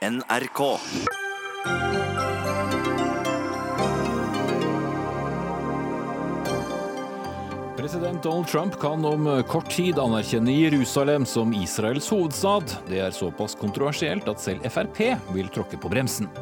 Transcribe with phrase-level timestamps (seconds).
[0.00, 0.78] NRK.
[7.76, 12.72] President Donald Trump kan om kort tid anerkjenne Jerusalem som Israels hovedstad.
[12.88, 15.02] Det er såpass kontroversielt at selv Frp
[15.36, 16.32] vil tråkke på bremsen.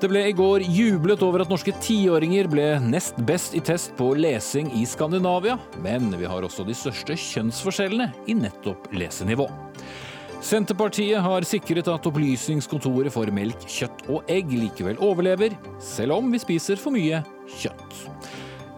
[0.00, 4.14] Det ble i går jublet over at norske tiåringer ble nest best i test på
[4.16, 9.50] lesing i Skandinavia, men vi har også de største kjønnsforskjellene i nettopp lesenivå.
[10.40, 15.52] Senterpartiet har sikret at Opplysningskontoret for melk, kjøtt og egg likevel overlever,
[15.84, 17.20] selv om vi spiser for mye
[17.60, 17.98] kjøtt.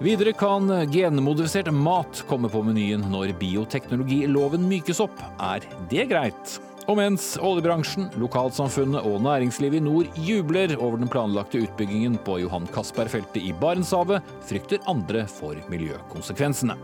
[0.03, 5.23] Videre kan genmodifisert mat komme på menyen når bioteknologiloven mykes opp.
[5.39, 6.57] Er det greit?
[6.91, 12.67] Og mens oljebransjen, lokalsamfunnet og næringslivet i nord jubler over den planlagte utbyggingen på Johan
[12.75, 16.75] Castberg-feltet i Barentshavet, frykter andre for miljøkonsekvensene.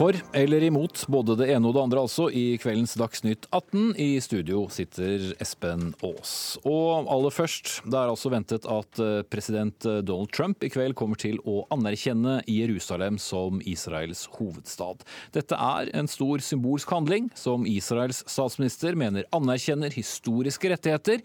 [0.00, 3.98] For eller imot både det ene og det andre, altså, i kveldens Dagsnytt 18.
[4.00, 6.30] I studio sitter Espen Aas.
[6.64, 9.76] Og aller først, det er altså ventet at eh, president
[10.08, 15.04] Donald Trump i kveld kommer til å anerkjenne Jerusalem som Israels hovedstad.
[15.36, 21.20] Dette er en stor symbolsk handling som Israels statsminister mener anerkjenner historiske rettigheter,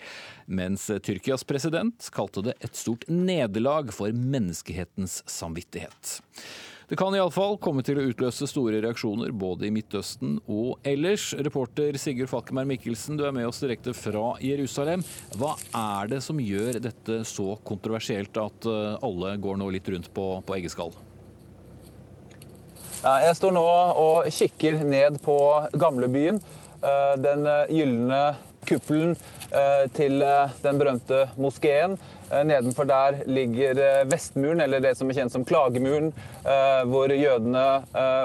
[0.51, 6.19] mens Tyrkias president kalte det et stort nederlag for menneskehetens samvittighet.
[6.85, 11.31] Det kan iallfall komme til å utløse store reaksjoner både i Midtøsten og ellers.
[11.33, 15.01] Reporter Sigurd Falkenberg Mikkelsen, du er med oss direkte fra Jerusalem.
[15.33, 20.11] Hva er det som gjør dette så kontroversielt at eh, alle går nå litt rundt
[20.13, 20.93] på, på eggeskall?
[23.05, 25.39] Jeg står nå og kikker ned på
[25.81, 26.37] gamlebyen.
[26.85, 28.21] Eh, den eh, gylne
[28.67, 29.15] kuppelen
[29.95, 30.23] til
[30.63, 31.93] den berømte moskeen.
[32.31, 36.09] Eh, nedenfor der ligger eh, Vestmuren, eller det som er kjent som Klagemuren,
[36.41, 37.65] eh, hvor jødene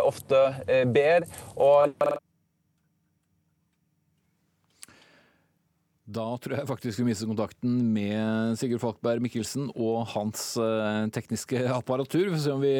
[0.07, 0.41] ofte
[0.95, 1.27] ber.
[1.57, 1.93] Og
[6.11, 10.56] Da tror jeg faktisk vi mister kontakten med Sigurd Falkberg Mikkelsen og hans
[11.15, 12.25] tekniske apparatur.
[12.25, 12.72] Vi får se om vi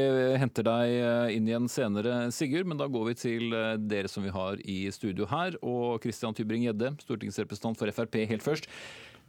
[0.42, 2.66] henter deg inn igjen senere, Sigurd.
[2.66, 3.54] Men da går vi til
[3.86, 5.54] dere som vi har i studio her.
[5.62, 8.66] Og Christian Tybring-Gjedde, stortingsrepresentant for Frp, helt først.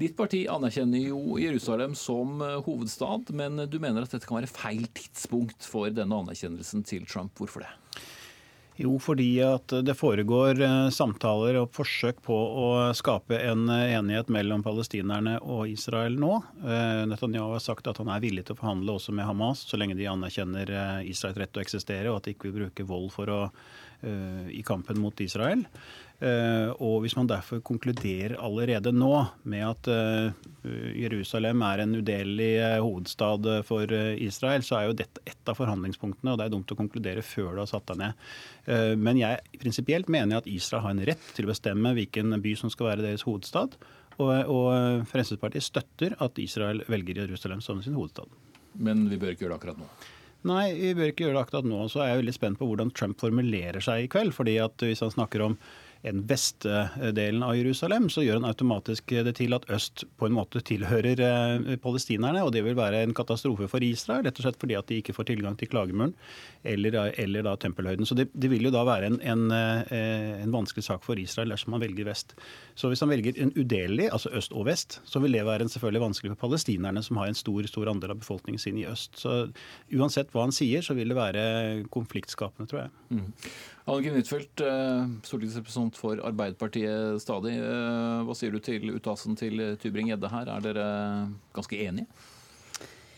[0.02, 4.50] Ditt parti anerkjenner jo Jerusalem som eh, hovedstad, men du mener at dette kan være
[4.50, 7.36] feil tidspunkt for denne anerkjennelsen til Trump.
[7.38, 7.70] Hvorfor det?
[8.82, 14.32] Jo, fordi at det foregår eh, samtaler og forsøk på å skape en eh, enighet
[14.34, 16.40] mellom palestinerne og Israel nå.
[17.12, 19.98] Netanyahu har sagt at han er villig til å forhandle også med Hamas, så lenge
[20.00, 20.72] de anerkjenner
[21.06, 23.42] Israels rett til å eksistere, og at de ikke vil bruke vold å,
[24.50, 25.66] i kampen mot Israel.
[26.22, 29.14] Eh, og hvis man derfor konkluderer allerede nå
[29.50, 30.44] med at eh,
[31.02, 33.90] Jerusalem er en udelelig eh, hovedstad for
[34.22, 37.56] Israel, så er jo dette ett av forhandlingspunktene, og det er dumt å konkludere før
[37.56, 38.30] du har satt deg ned.
[39.02, 42.70] Men jeg prinsipielt mener at Israel har en rett til å bestemme hvilken by som
[42.70, 43.80] skal være deres hovedstad.
[44.22, 48.30] Og, og Fremskrittspartiet støtter at Israel velger Jerusalem som sin hovedstad.
[48.78, 49.90] Men vi bør ikke gjøre det akkurat nå?
[50.52, 51.82] Nei, vi bør ikke gjøre det akkurat nå.
[51.90, 54.36] Så er jeg veldig spent på hvordan Trump formulerer seg i kveld.
[54.38, 55.58] fordi at Hvis han snakker om
[56.02, 60.62] en vestdelen av Jerusalem, så gjør han automatisk det til at øst på en måte
[60.66, 62.42] tilhører eh, palestinerne.
[62.46, 65.16] Og det vil være en katastrofe for Israel, rett og slett fordi at de ikke
[65.18, 66.16] får tilgang til klagemuren
[66.64, 68.08] eller, eller da tempelhøyden.
[68.10, 71.54] Så det, det, vil jo da være en, en, eh, en, vanskelig sak for Israel
[71.54, 72.34] dersom man velger vest.
[72.76, 75.74] Så hvis han velger en udelelig, altså øst og vest, så vil det være en
[75.74, 79.20] selvfølgelig vanskelig for palestinerne, som har en stor, stor andel av befolkningen sin i øst.
[79.22, 79.44] Så
[79.94, 81.46] uansett hva han sier, så vil det være
[81.94, 82.94] konfliktskapende, tror jeg.
[83.12, 83.30] Mm.
[83.92, 84.24] Anniken eh,
[85.92, 87.58] stortingsrepresentant for Arbeiderpartiet stadig.
[87.60, 90.48] Eh, hva sier du til uttalelsen til Tybring-Gjedde her?
[90.48, 92.08] Er dere ganske enige?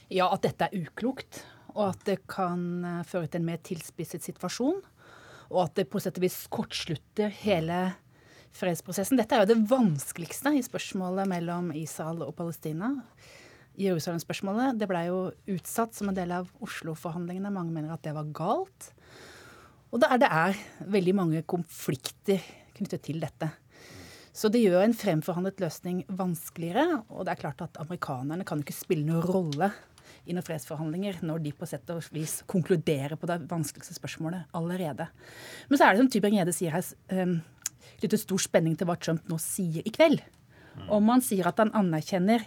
[0.10, 1.44] Ja, at dette er uklokt.
[1.76, 4.82] Og at det kan eh, føre til en mer tilspisset situasjon.
[5.52, 7.94] Og at det på sett og vis kortslutter hele
[8.54, 9.18] fredsprosessen.
[9.18, 12.94] Dette er jo det vanskeligste i spørsmålet mellom Israel og Palestina.
[13.82, 15.20] Jerusalem-spørsmålet det ble jo
[15.50, 17.50] utsatt som en del av Oslo-forhandlingene.
[17.54, 18.92] Mange mener at det var galt.
[19.94, 20.62] Og det er, det er
[20.94, 22.42] veldig mange konflikter
[22.78, 23.50] knyttet til dette.
[24.34, 27.04] Så det gjør en fremforhandlet løsning vanskeligere.
[27.14, 29.70] Og det er klart at amerikanerne kan ikke spille noen rolle
[30.26, 35.08] i noen fredsforhandlinger når de på sett og vis konkluderer på det vanskeligste spørsmålet allerede.
[35.70, 37.38] Men så er det som Tybring-Gjedde sier her, um,
[38.00, 40.24] knyttet stor spenning til hva Trump nå sier i kveld.
[40.90, 42.42] Om han sier at han anerkjenner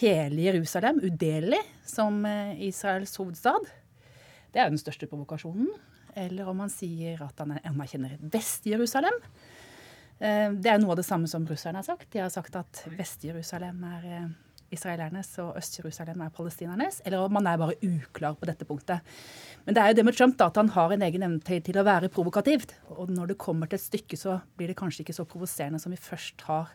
[0.00, 3.68] hele Jerusalem udelelig som eh, Israels hovedstad.
[4.50, 5.68] Det er jo den største provokasjonen
[6.18, 9.14] eller om han sier at han anerkjenner Vest-Jerusalem.
[10.22, 12.12] Eh, det er noe av det samme som russerne har sagt.
[12.14, 14.28] De har sagt at Vest-Jerusalem er eh,
[14.72, 19.02] israelernes og Øst-Jerusalem er palestinernes, eller om man er bare uklar på dette punktet.
[19.66, 21.80] Men det er jo det med Trump da, at han har en egen evne til
[21.80, 22.76] å være provokativt.
[22.96, 25.92] Og når det kommer til et stykke, så blir det kanskje ikke så provoserende som
[25.92, 26.70] vi først har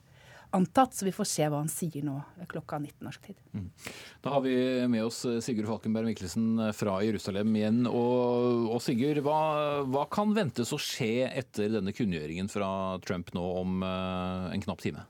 [0.56, 0.94] antatt.
[0.94, 2.20] Så vi får se hva han sier nå
[2.52, 3.38] klokka 19 norsk tid.
[3.54, 3.68] Mm.
[4.24, 4.56] Da har vi
[4.92, 7.84] med oss Sigurd Falkenberg Mikkelsen fra Jerusalem igjen.
[7.90, 9.42] Og, og Sigurd, hva,
[9.88, 12.70] hva, kan ventes å skje etter denne kunngjøringen fra
[13.06, 15.08] Trump nå om uh, en knapp time?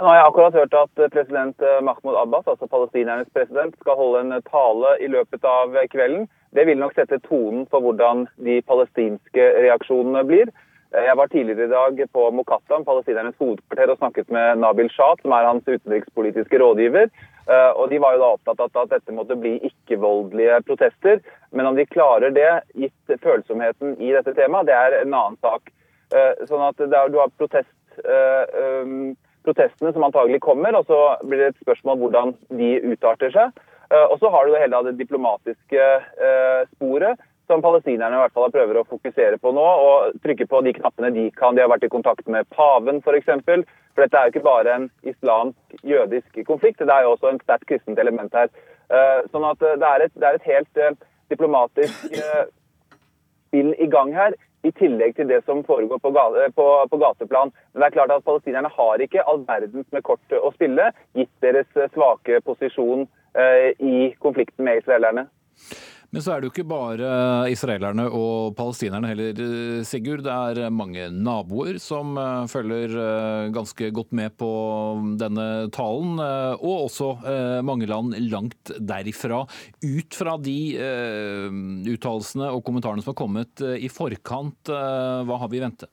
[0.00, 4.22] Nå har jeg akkurat hørt at president eh, Mahmoud Abbas, altså palestinernes president, skal holde
[4.22, 6.24] en tale i løpet av kvelden.
[6.56, 10.52] Det vil nok sette tonen for hvordan de palestinske reaksjonene blir.
[10.94, 15.14] Eh, jeg var tidligere i dag på Mokattam, palestinernes hovedkvarter, og snakket med Nabil Shah,
[15.22, 17.10] som er hans utenrikspolitiske rådgiver.
[17.46, 21.22] Eh, og De var jo da opptatt av at dette måtte bli ikke-voldelige protester.
[21.52, 25.70] Men om de klarer det, gitt følsomheten i dette temaet, det er en annen sak.
[26.10, 27.70] Eh, sånn at Du har protest,
[29.44, 33.52] protestene som antagelig kommer, og så blir det et spørsmål hvordan de utarter seg.
[33.90, 35.86] Og så har du hele det diplomatiske
[36.76, 37.18] sporet
[37.50, 39.66] som palestinerne i hvert fall prøver å fokusere på nå.
[39.84, 41.56] Og trykke på de knappene de kan.
[41.56, 43.30] De har vært i kontakt med paven f.eks.
[43.46, 43.64] For,
[43.94, 47.66] for dette er jo ikke bare en islamsk-jødisk konflikt, det er jo også en sterkt
[47.70, 48.52] kristent element her.
[48.90, 50.94] Eh, sånn at det er et, det er et helt eh,
[51.30, 52.46] diplomatisk eh,
[53.48, 54.38] spill i gang her.
[54.66, 57.52] I tillegg til det som foregår på, på, på, gateplan.
[57.72, 61.32] Men det er klart at palestinerne har ikke all verdens med kort å spille, gitt
[61.40, 63.06] deres svake posisjon
[63.80, 65.24] i konflikten med israelerne.
[66.10, 67.10] Men så er det jo ikke bare
[67.52, 69.36] israelerne og palestinerne heller,
[69.86, 70.24] Sigurd.
[70.26, 74.48] Det er mange naboer som eh, følger eh, ganske godt med på
[75.20, 76.18] denne talen.
[76.18, 77.12] Eh, og også
[77.66, 79.44] mange land langt derifra.
[79.86, 80.56] Ut fra de
[81.92, 85.86] uttalelsene og kommentarene som har kommet i forkant, hva har vi i vente?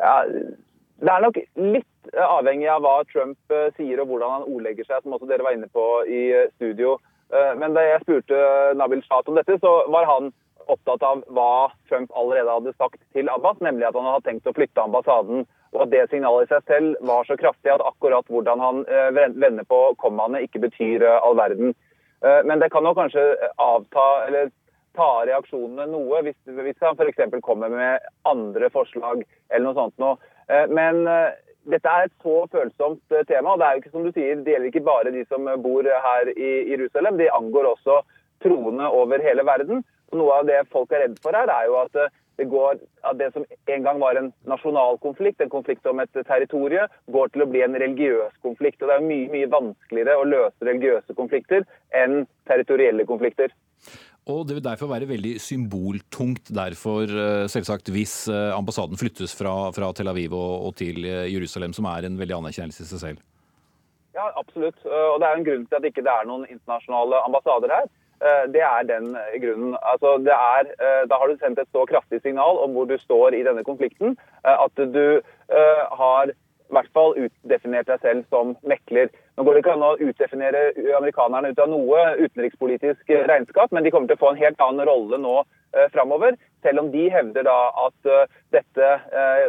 [0.00, 5.04] Ja, det er nok litt avhengig av hva Trump sier og hvordan han ordlegger seg,
[5.04, 6.22] som også dere var inne på i
[6.56, 6.96] studio.
[7.32, 8.38] Eh, men da jeg spurte
[8.76, 10.30] Nabil Shah om dette, så var han
[10.70, 14.54] opptatt av hva Trump allerede hadde sagt til Abbas, nemlig at han hadde tenkt å
[14.56, 15.46] flytte ambassaden.
[15.72, 19.08] Og at det signalet i seg selv var så kraftig at akkurat hvordan han eh,
[19.16, 21.74] vender på kommaene, ikke betyr eh, all verden.
[22.46, 23.22] Men det kan jo kanskje
[23.58, 24.52] avta eller
[24.94, 27.32] ta reaksjonene noe hvis, hvis han f.eks.
[27.42, 30.14] kommer med andre forslag eller noe sånt noe.
[30.70, 31.00] Men
[31.70, 33.52] dette er et så følsomt eh, tema.
[33.52, 35.86] og Det er jo ikke som du sier, det gjelder ikke bare de som bor
[36.06, 37.18] her i Jerusalem.
[37.20, 38.00] Det angår også
[38.42, 39.84] troende over hele verden.
[40.10, 42.80] Og noe av det folk er redd for her, er jo at eh, det, går,
[43.06, 43.44] at det som
[43.74, 47.62] en gang var en nasjonal konflikt, en konflikt om et territorium, går til å bli
[47.64, 48.80] en religiøs konflikt.
[48.82, 53.52] Og Det er mye, mye vanskeligere å løse religiøse konflikter enn territorielle konflikter.
[54.30, 59.72] Og Det vil derfor være veldig symboltungt derfor, eh, selvsagt, hvis eh, ambassaden flyttes fra,
[59.74, 63.00] fra Tel Aviv og, og, til eh, Jerusalem, som er en veldig anerkjennelse i seg
[63.02, 63.24] selv.
[64.14, 64.78] Ja, absolutt.
[64.84, 67.86] Og det er en grunn til at det ikke er noen internasjonale ambassader her.
[68.52, 69.72] Det er den grunnen.
[69.80, 70.68] Altså, er,
[71.08, 74.12] da har du sendt et så kraftig signal om hvor du står i denne konflikten,
[74.44, 76.34] at du har
[76.72, 79.10] i hvert fall utdefinert seg selv som mekler.
[79.36, 80.62] Nå går det ikke an å utdefinere
[80.96, 84.88] amerikanerne ut av noe utenrikspolitisk regnskap, men de kommer til å få en helt annen
[84.88, 86.38] rolle nå eh, framover.
[86.64, 89.48] Selv om de hevder da at uh, dette eh,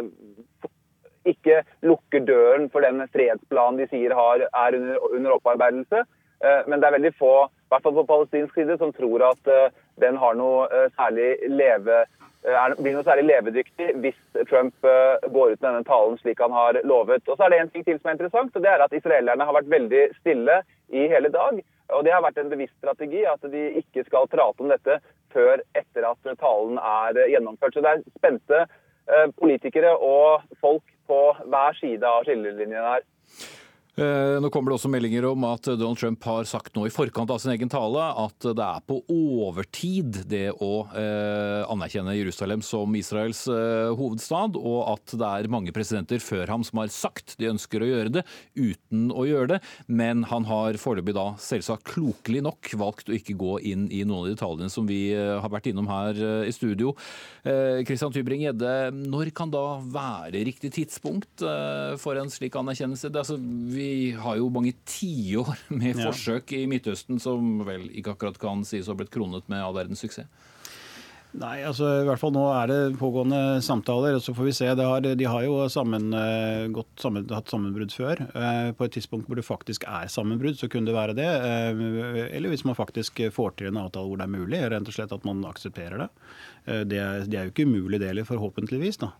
[1.28, 6.04] ikke lukker døren for den fredsplanen de sier har, er under, under opparbeidelse.
[6.44, 9.50] Eh, men det er veldig få, i hvert fall på palestinsk side, som tror at
[9.50, 9.70] eh,
[10.02, 12.04] den har noe eh, særlig leve
[12.44, 14.18] Eh, er, blir noe særlig levedyktig hvis
[14.50, 17.24] Trump uh, går ut med denne talen slik han har lovet.
[17.24, 19.46] Og så er det en ting til som er interessant, og det er at israelerne
[19.48, 20.58] har vært veldig stille
[20.92, 21.62] i hele dag.
[21.96, 24.98] Og det har vært en bevisst strategi at de ikke skal prate om dette
[25.32, 27.78] før etter at talen er gjennomført.
[27.78, 33.08] Så det er spente uh, politikere og folk på hver side av skillelinjen her.
[33.94, 37.30] Eh, nå kommer det også meldinger om at Donald Trump har sagt nå i forkant
[37.30, 42.90] av sin egen tale at det er på overtid det å eh, anerkjenne Jerusalem som
[42.98, 47.52] Israels eh, hovedstad, og at det er mange presidenter før ham som har sagt de
[47.52, 48.24] ønsker å gjøre det,
[48.58, 49.60] uten å gjøre det.
[49.86, 54.24] Men han har foreløpig da selvsagt klokelig nok valgt å ikke gå inn i noen
[54.24, 56.94] av de detaljene som vi har vært innom her i studio.
[57.44, 58.74] Christian Tybring-Gjedde,
[59.04, 61.44] når kan da være riktig tidspunkt
[62.00, 63.10] for en slik anerkjennelse?
[63.12, 68.16] Det, altså, vi vi har jo mange tiår med forsøk i Midtøsten som vel ikke
[68.16, 70.30] akkurat kan sies å ha blitt kronet med all verdens suksess.
[71.34, 74.14] Nei, altså i hvert fall nå er det pågående samtaler.
[74.14, 74.68] og så får vi se.
[74.78, 76.14] Har, de har jo sammen,
[76.70, 78.22] gått, sammen, hatt sammenbrudd før.
[78.36, 81.26] Uh, på et tidspunkt hvor det faktisk er sammenbrudd, så kunne det være det.
[81.26, 84.62] Uh, eller hvis man faktisk får til en avtale hvor det er mulig.
[84.70, 86.08] rent og slett at man aksepterer det.
[86.86, 89.02] Det er, det er jo ikke umulig, det heller, forhåpentligvis.
[89.02, 89.10] da.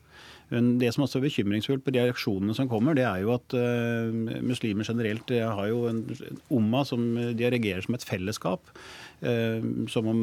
[0.55, 3.57] Men det som også er bekymringsfullt på de reaksjonene som kommer, det er jo at
[3.59, 6.05] uh, muslimer generelt har jo en
[6.55, 7.03] umma som
[7.35, 8.71] de reagerer som et fellesskap.
[9.25, 9.59] Uh,
[9.91, 10.21] som om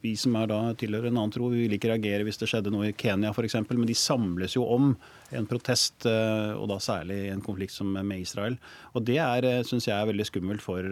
[0.00, 2.72] vi som er da tilhører en annen tro, vi vil ikke reagere hvis det skjedde
[2.72, 3.58] noe i Kenya f.eks.
[3.68, 4.94] Men de samles jo om
[5.36, 8.56] en protest, uh, og da særlig en konflikt som med Israel.
[8.96, 10.86] Og det er, syns jeg er veldig skummelt for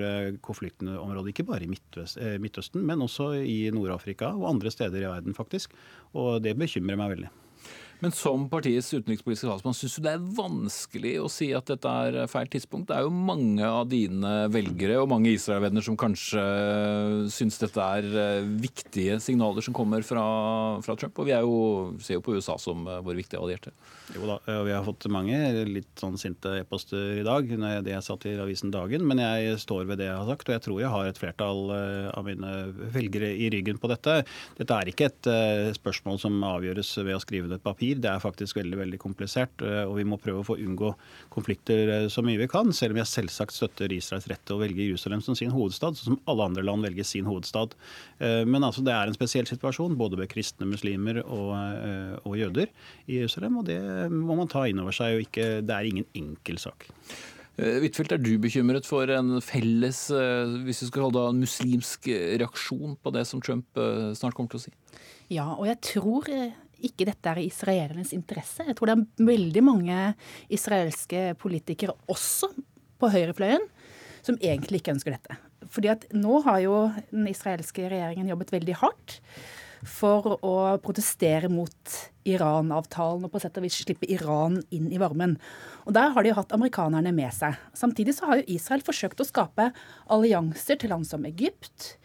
[0.45, 5.73] konfliktområdet, ikke bare i Midtøsten, men også i Nord-Afrika og andre steder i verden, faktisk.
[6.13, 7.31] Og det bekymrer meg veldig.
[8.01, 12.31] Men som partiets utenrikspolitiske talsmann, syns du det er vanskelig å si at dette er
[12.33, 12.89] feil tidspunkt?
[12.89, 16.45] Det er jo mange av dine velgere og mange Israel-venner som kanskje
[17.33, 20.25] syns dette er eh, viktige signaler som kommer fra,
[20.81, 21.21] fra Trump.
[21.21, 21.59] Og vi jo,
[22.01, 23.75] ser jo på USA som våre vår viktige allierte.
[24.15, 25.37] Jo da, og vi har fått mange
[25.69, 27.53] litt sånn sinte e-poster i dag,
[27.85, 29.05] det jeg sa til avisen Dagen.
[29.07, 31.63] Men jeg står ved det jeg har sagt, og jeg tror jeg har et flertall
[31.77, 32.55] eh, av mine
[32.97, 34.23] velgere i ryggen på dette.
[34.57, 35.31] Dette er ikke et
[35.77, 38.03] spørsmål som avgjøres ved å skrive det et papir blir.
[38.03, 39.63] Det er faktisk veldig veldig komplisert.
[39.63, 40.93] Eh, og vi må prøve å få unngå
[41.31, 44.61] konflikter eh, så mye vi kan, selv om jeg selvsagt støtter Israels rett til å
[44.61, 47.75] velge Jerusalem som sin hovedstad, sånn som alle andre land velger sin hovedstad.
[48.19, 51.51] Eh, men altså, det er en spesiell situasjon, både med kristne muslimer og,
[52.27, 52.71] og jøder
[53.09, 53.59] i Jerusalem.
[53.61, 53.81] Og det
[54.13, 55.17] må man ta inn over seg.
[55.17, 56.89] og ikke, Det er ingen enkel sak.
[57.61, 62.09] Huitfeldt, er du bekymret for en felles hvis vi skal kalle det en muslimsk
[62.41, 63.81] reaksjon på det som Trump
[64.17, 64.73] snart kommer til å si?
[65.35, 66.31] Ja, og jeg tror
[66.87, 68.65] ikke dette er i israelernes interesse.
[68.67, 70.01] Jeg tror det er veldig mange
[70.53, 72.51] israelske politikere, også
[73.01, 73.65] på høyrefløyen,
[74.27, 75.39] som egentlig ikke ønsker dette.
[75.71, 76.77] Fordi at nå har jo
[77.11, 79.21] den israelske regjeringen jobbet veldig hardt
[79.87, 81.95] for å protestere mot
[82.29, 85.39] Iran-avtalen og på sett og vis slippe Iran inn i varmen.
[85.89, 87.57] Og Der har de hatt amerikanerne med seg.
[87.73, 89.71] Samtidig så har jo Israel forsøkt å skape
[90.13, 91.97] allianser til land som Egypt,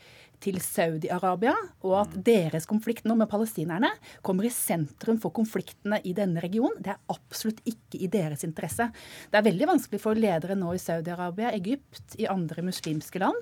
[0.43, 1.53] til Saudi-Arabia,
[1.85, 3.91] og at deres konflikt nå med palestinerne
[4.25, 6.77] kommer i sentrum for konfliktene i denne regionen.
[6.83, 8.89] Det er absolutt ikke i deres interesse.
[9.31, 13.39] Det er veldig vanskelig for ledere nå i Saudi-Arabia, Egypt, i andre muslimske land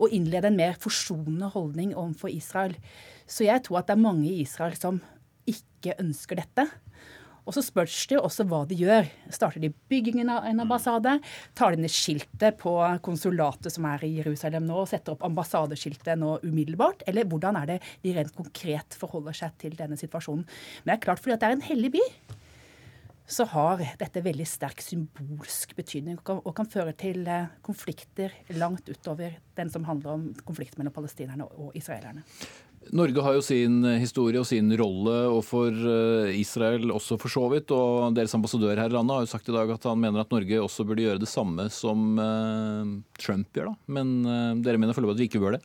[0.00, 2.76] å innlede en mer forsonende holdning overfor Israel.
[3.28, 5.00] Så jeg tror at det er mange i Israel som
[5.50, 6.66] ikke ønsker dette.
[7.46, 9.08] Og så spørs det jo også hva de gjør.
[9.32, 11.16] Starter de byggingen av en ambassade?
[11.58, 12.74] Tar de ned skiltet på
[13.06, 17.06] konsulatet som er i Jerusalem nå, og setter opp ambassadeskiltet nå umiddelbart?
[17.10, 20.44] Eller hvordan er det de rent konkret forholder seg til denne situasjonen?
[20.82, 22.04] Men det er klart, fordi at det er en hellig by,
[23.30, 29.36] så har dette veldig sterk symbolsk betydning og kan føre til eh, konflikter langt utover
[29.58, 32.24] den som handler om konflikt mellom palestinerne og israelerne.
[32.96, 37.70] Norge har jo sin historie og sin rolle overfor eh, Israel også for så vidt.
[37.76, 40.32] Og deres ambassadør her i landet har jo sagt i dag at han mener at
[40.32, 43.70] Norge også burde gjøre det samme som eh, Trump gjør.
[43.70, 43.92] da.
[43.98, 45.62] Men eh, dere mener foreløpig at vi ikke bør det?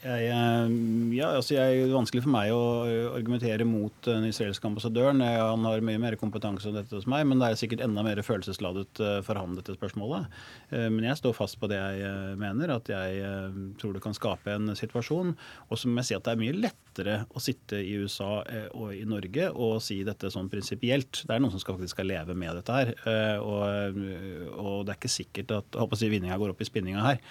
[0.00, 0.70] Jeg, eh,
[1.12, 2.60] ja, altså jeg, det er vanskelig for meg å
[3.18, 5.20] argumentere mot den israelske ambassadøren.
[5.20, 8.22] Han har mye mer kompetanse om dette hos meg, men det er sikkert enda mer
[8.24, 10.30] følelsesladet eh, for ham, dette spørsmålet.
[10.72, 13.20] Eh, men jeg står fast på det jeg mener, at jeg
[13.80, 15.34] tror det kan skape en situasjon.
[15.68, 18.40] Og så må jeg si at det er mye lettere å sitte i USA
[18.76, 21.22] og i Norge og si dette sånn prinsipielt.
[21.26, 22.92] Det er noen som skal, faktisk skal leve med dette her.
[23.44, 24.00] Og,
[24.56, 27.22] og det er ikke sikkert at håper å si, vinninga går opp i spinninga her.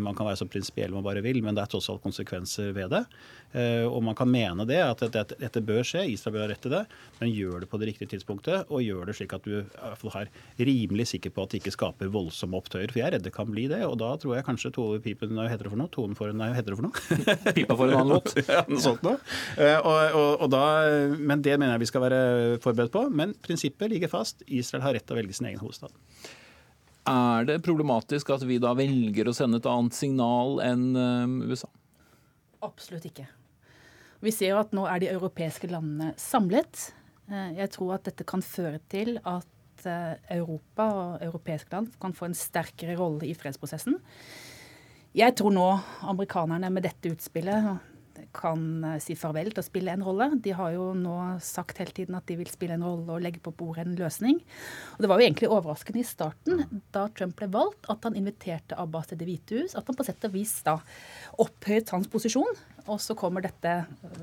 [0.00, 2.72] Man kan være så prinsipiell man bare vil, men det er tross alt antall konsekvenser
[2.74, 3.04] ved det.
[3.54, 6.62] Eh, og man kan mene det, at dette, dette bør skje, Israel bør ha rett
[6.64, 6.82] til det,
[7.20, 11.06] men gjør det på det riktige tidspunktet, og gjør det slik at du er rimelig
[11.12, 12.90] sikker på at det ikke skaper voldsomme opptøyer.
[12.90, 14.72] For jeg er redd det kan bli det, og da tror jeg kanskje
[15.04, 15.92] pipen Hva heter det for noe?
[15.94, 17.52] Tonen for, nei, heter det for noe?
[17.56, 18.34] Pipa for en annen låt.
[18.48, 19.20] ja, noe sånt noe.
[19.54, 20.64] Eh, og, og, og da,
[21.14, 22.22] men det mener jeg vi skal være
[22.64, 23.06] forberedt på.
[23.14, 24.42] Men prinsippet ligger fast.
[24.46, 25.94] Israel har rett til å velge sin egen hovedstad.
[27.04, 31.68] Er det problematisk at vi da velger å sende et annet signal enn eh, USA?
[32.64, 33.26] Absolutt ikke.
[34.24, 36.90] Vi ser jo at nå er de europeiske landene samlet.
[37.28, 42.16] Eh, jeg tror at dette kan føre til at eh, Europa og europeiske land kan
[42.16, 43.98] få en sterkere rolle i fredsprosessen.
[45.14, 45.66] Jeg tror nå
[46.10, 47.68] amerikanerne med dette utspillet
[48.34, 50.30] kan eh, si farvel til å spille en rolle.
[50.42, 51.14] De har jo nå
[51.44, 54.40] sagt hele tiden at de vil spille en rolle og legge på bordet en løsning.
[54.96, 56.64] Og Det var jo egentlig overraskende i starten,
[56.94, 59.76] da Trump ble valgt, at han inviterte Abbas til Det hvite hus.
[59.78, 60.78] At han på sett og vis da
[61.42, 62.62] opphøyet hans posisjon.
[62.84, 63.70] Og så kommer dette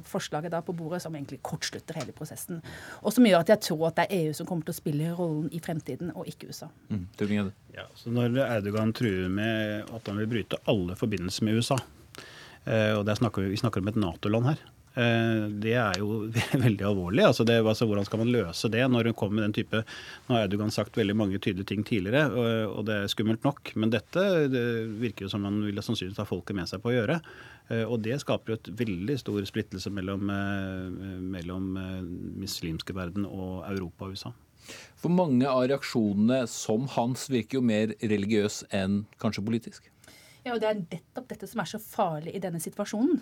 [0.05, 2.59] forslaget da på bordet som egentlig kortslutter hele prosessen.
[3.01, 5.13] Og som gjør at jeg tror at det er EU som kommer til å spille
[5.17, 6.69] rollen i fremtiden, og ikke USA.
[6.91, 7.07] Mm,
[7.73, 11.79] ja, så Når Erdogan truer med at han vil bryte alle forbindelser med USA,
[12.65, 14.59] Og snakker vi, snakker om et Nato-land her.
[14.91, 16.25] Eh, det er jo
[16.65, 17.23] veldig alvorlig.
[17.23, 19.83] Altså det, altså hvordan skal man løse det når hun kommer med den type
[20.27, 22.25] Nå har Audugan sagt veldig mange tydelige ting tidligere,
[22.67, 23.73] og det er skummelt nok.
[23.79, 24.65] Men dette det
[25.01, 27.19] virker jo som man vil sannsynligvis ha folket med seg på å gjøre.
[27.71, 31.73] Eh, og det skaper jo et veldig stor splittelse mellom, eh, mellom
[32.41, 34.33] muslimske verden og Europa og USA.
[34.99, 39.90] For mange av reaksjonene som hans virker jo mer religiøs enn kanskje politisk.
[40.45, 43.21] Ja, og Det er nettopp dette som er så farlig i denne situasjonen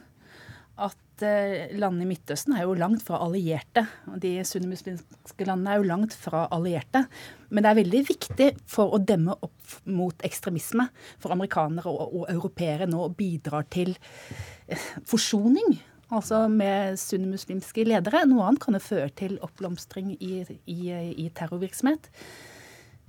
[0.80, 3.86] at eh, landene i Midtøsten er jo langt fra allierte.
[4.22, 7.04] De sunnimuslimske landene er jo langt fra allierte.
[7.50, 10.88] Men det er veldig viktig for å demme opp mot ekstremisme
[11.20, 13.96] for amerikanere og, og europeere nå bidrar til
[14.68, 15.80] eh, forsoning.
[16.16, 18.24] Altså med sunnimuslimske ledere.
[18.30, 20.80] Noe annet kan jo føre til oppblomstring i, i,
[21.26, 22.10] i terrorvirksomhet.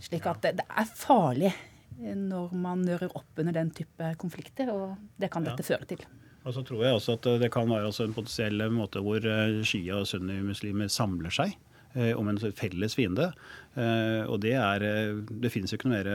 [0.01, 1.55] Slik at det, det er farlig
[2.01, 5.75] når man nører opp under den type konflikter, og det kan dette ja.
[5.75, 6.05] føre til.
[6.47, 9.99] Og så tror jeg også at det kan være en potensiell måte hvor eh, shia-
[10.01, 11.53] og sunnimuslimer samler seg
[11.93, 13.29] eh, om en felles fiende.
[13.77, 14.87] Eh, og det er
[15.29, 16.11] Det finnes jo ikke noe mer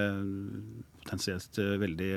[1.06, 2.10] potensielt veldig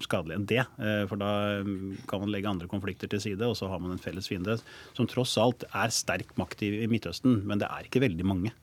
[0.00, 0.62] skadelig enn det.
[1.10, 1.60] For da
[2.08, 4.56] kan man legge andre konflikter til side, og så har man en felles fiende
[4.96, 8.54] som tross alt er sterk makt i Midtøsten, men det er ikke veldig mange.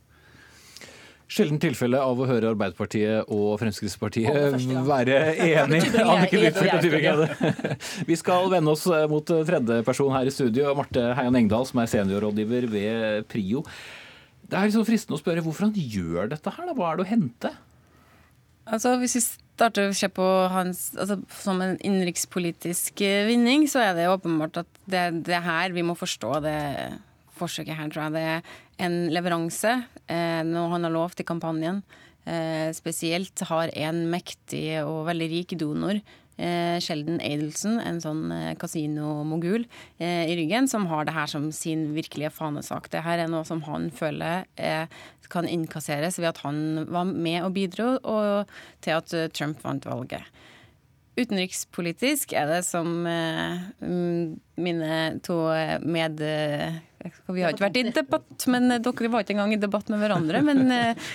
[1.28, 5.18] Sjelden tilfelle av å høre Arbeiderpartiet og Fremskrittspartiet være
[5.60, 7.28] enige.
[8.08, 10.72] Vi skal vende oss eh, mot eh, tredjeperson her i studio.
[10.78, 13.66] Marte Heian Engdahl, som er seniorrådgiver ved Prio.
[14.48, 16.70] Det er liksom fristende å spørre hvorfor han gjør dette her.
[16.70, 16.78] Da?
[16.78, 17.52] Hva er det å hente?
[18.68, 23.84] Altså, Hvis vi starter å se på hans altså, som en innenrikspolitisk eh, vinning, så
[23.84, 26.62] er det åpenbart at det, det her vi må forstå det
[27.38, 29.74] forsøket her, tror jeg det er en leveranse,
[30.08, 31.82] eh, noe han har lovt i kampanjen.
[32.28, 36.02] Eh, spesielt har en mektig og veldig rik donor,
[36.38, 39.66] eh, Sheldon Adelson, en sånn kasinomogul,
[40.00, 42.90] i ryggen, som har det her som sin virkelige fanesak.
[42.90, 44.46] Det her er noe som han føler
[45.30, 48.48] kan innkasseres ved at han var med og bidro og,
[48.82, 50.24] til at Trump vant valget.
[51.18, 53.04] Utenrikspolitisk er det som
[54.56, 55.38] mine to
[55.84, 56.22] med
[57.34, 60.02] vi har ikke vært i debatt, men eh, dere var ikke engang i debatt med
[60.04, 60.42] hverandre.
[60.46, 61.10] Men eh,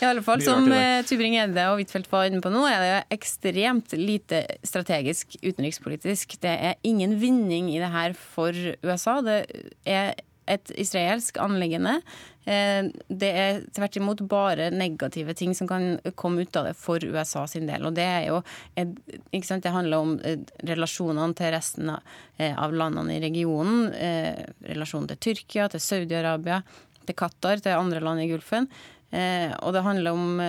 [0.00, 3.96] i alle fall, som eh, Tybring-Gjedde og Huitfeldt var inne på nå, er det ekstremt
[3.98, 6.38] lite strategisk utenrikspolitisk.
[6.42, 9.18] Det er ingen vinning i det her for USA.
[9.24, 9.42] Det
[9.88, 10.16] er
[10.48, 11.98] et israelsk anliggende.
[12.48, 17.04] Eh, det er tvert imot bare negative ting som kan komme ut av det for
[17.04, 17.84] USA sin del.
[17.84, 18.42] Og det er jo
[18.74, 23.92] Det handler om eh, relasjonene til resten eh, av landene i regionen.
[24.64, 26.62] Relasjonen til Tyrkia, til Saudi-Arabia,
[27.04, 28.68] til Qatar, til andre land i Gulfen.
[29.08, 30.40] Og det handler om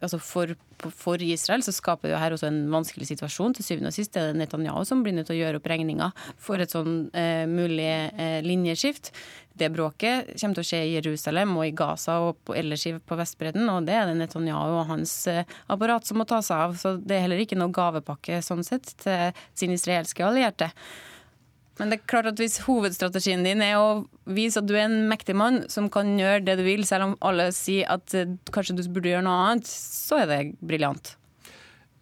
[0.00, 0.54] altså for,
[0.94, 3.56] for, Israel så skaper det her også en vanskelig situasjon.
[3.56, 6.10] Til syvende og sist er det Netanyahu som blir nødt til å gjøre opp regninga
[6.40, 9.12] for et sånn eh, mulig eh, linjeskift.
[9.58, 13.18] Det bråket kommer til å skje i Jerusalem og i Gaza og på, ellers på
[13.18, 16.78] Vestbredden, og det er det Netanyahu og hans eh, apparat som må ta seg av.
[16.78, 20.70] Så det er heller ikke noe gavepakke sånn sett til sin israelske allierte.
[21.78, 25.06] Men det er klart at hvis hovedstrategien din er å vise at du er en
[25.10, 28.80] mektig mann som kan gjøre det du vil, selv om alle sier at eh, kanskje
[28.80, 31.14] du burde gjøre noe annet, så er det briljant.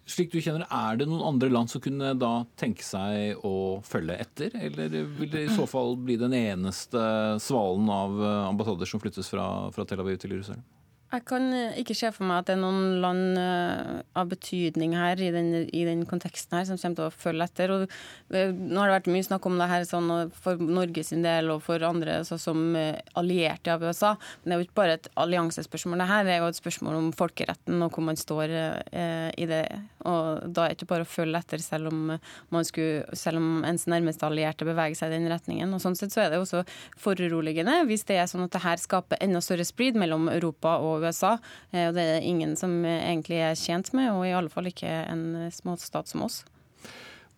[0.07, 4.15] Slik du kjenner, Er det noen andre land som kunne da tenke seg å følge
[4.23, 4.55] etter?
[4.55, 7.03] Eller vil det i så fall bli den eneste
[7.43, 10.63] svalen av eh, ambassader som flyttes fra, fra Tel Aviv til Jerusalem?
[11.07, 14.91] Jeg kan eh, ikke se for meg at det er noen land uh, av betydning
[14.97, 17.71] her i den, i den, konteksten her som kommer til å følge etter.
[17.71, 17.93] Og,
[18.35, 21.53] uh, nå har det vært mye snakk om det her sånn, for Norge sin del
[21.53, 24.17] og for andre så, som allierte av USA.
[24.41, 26.03] Men det er jo ikke bare et alliansespørsmål.
[26.03, 29.63] Det her er jo et spørsmål om folkeretten og hvor man står i det.
[30.07, 32.13] Og da er det ikke bare å følge etter selv om,
[32.53, 35.71] man skulle, selv om ens nærmeste allierte beveger seg i den retningen.
[35.75, 36.65] Og sånn sett så er det også
[36.99, 40.96] foruroligende hvis det er sånn at det her skaper enda større splid mellom Europa og
[41.03, 41.37] USA.
[41.71, 44.91] Eh, og det er ingen som egentlig er tjent med, og i alle fall ikke
[45.07, 46.43] en småstat som oss.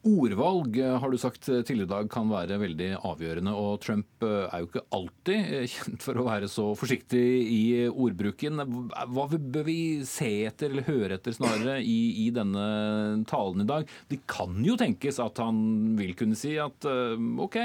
[0.08, 3.52] Ordvalg eh, har du sagt tidligere i dag kan være veldig avgjørende.
[3.52, 8.64] og Trump eh, er jo ikke alltid kjent for å være så forsiktig i ordbruken.
[8.88, 13.92] Hva bør vi se etter eller høre etter snarere i, i denne talen i dag?
[14.08, 15.60] Det kan jo tenkes at han
[16.00, 17.60] vil kunne si at OK,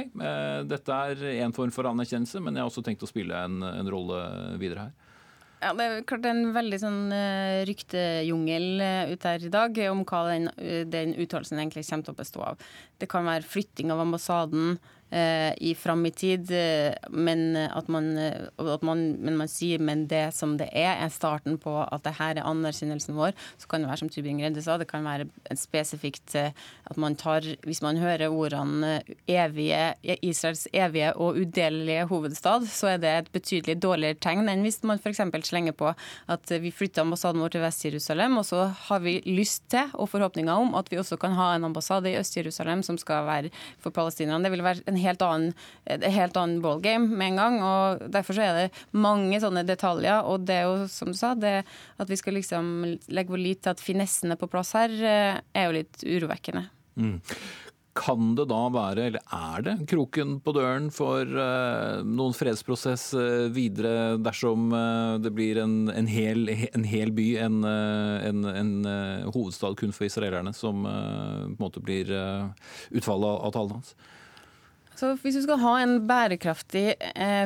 [0.66, 3.94] dette er en form for anerkjennelse, men jeg har også tenkt å spille en, en
[3.94, 4.24] rolle
[4.58, 5.03] videre her.
[5.64, 10.02] Ja, Det er klart en veldig sånn uh, ryktejungel uh, ute her i dag om
[10.04, 10.50] hva den,
[10.92, 12.66] den uttalelsen egentlig kommer til å bestå av.
[13.00, 14.76] Det kan være flytting av ambassaden.
[15.14, 16.50] I fram i tid,
[17.10, 21.58] men at man, at man, men man sier men det som det er, er starten
[21.62, 23.34] på at det her er anerkjennelsen vår.
[23.60, 27.44] Så kan det være som Tubing Redde sa, det kan være spesifikt at man tar
[27.64, 33.76] Hvis man hører ordene evige, Israels evige og udelelige hovedstad, så er det et betydelig
[33.82, 35.20] dårligere tegn enn hvis man f.eks.
[35.46, 35.92] slenger på
[36.28, 40.52] at vi flytter ambassaden vår til Vest-Jerusalem, og så har vi lyst til og forhåpninger
[40.52, 44.44] om at vi også kan ha en ambassade i Øst-Jerusalem som skal være for palestinerne.
[44.44, 45.54] Det vil være en helt annen,
[45.86, 47.58] helt annen ballgame med en gang.
[47.64, 50.24] og Derfor så er det mange sånne detaljer.
[50.28, 51.60] Og det er jo, som du sa, det
[51.98, 52.72] at vi skal liksom
[53.08, 56.66] legge vår lit til at finessen er på plass her, eh, er jo litt urovekkende.
[57.00, 57.18] Mm.
[57.94, 63.46] Kan det da være, eller er det, kroken på døren for uh, noen fredsprosess uh,
[63.54, 68.72] videre dersom uh, det blir en, en, hel, en hel, by, en, en,
[69.30, 72.10] hovedstad kun for israelerne, som på en måte blir
[72.90, 73.94] utfallet av talen hans?
[74.94, 76.94] Så Hvis du skal ha en bærekraftig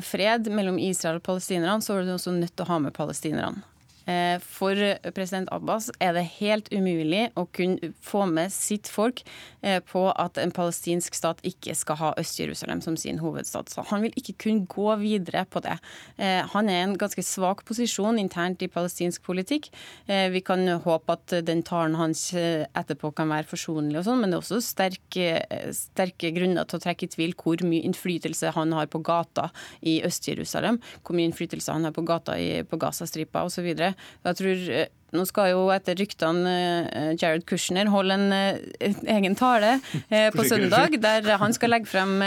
[0.05, 3.65] fred mellom Israel og palestinerne, så er du også nødt til å ha med palestinerne.
[4.09, 4.73] Eh, for
[5.13, 9.21] president Abbas er det helt umulig å kunne få med sitt folk
[9.61, 13.69] eh, på at en palestinsk stat ikke skal ha Øst-Jerusalem som sin hovedstad.
[13.69, 15.77] Så han vil ikke kunne gå videre på det.
[16.17, 19.69] Eh, han er i en ganske svak posisjon internt i palestinsk politikk.
[20.09, 24.39] Vi kan håpe at den talen hans etterpå kan være forsonlig, og sånn, men det
[24.39, 25.27] er også sterke,
[25.75, 29.49] sterke grunner til å trekke i tvil hvor mye innflytelse han har på gata
[29.81, 33.69] i Øst-Jerusalem, hvor mye innflytelse han har på gata i, på Gazastripa osv.
[34.27, 36.51] Jeg tror eh, nå skal jo etter ryktene
[36.93, 39.79] eh, Jared Kushner holde en eh, egen tale
[40.35, 42.19] på søndag, der han skal legge frem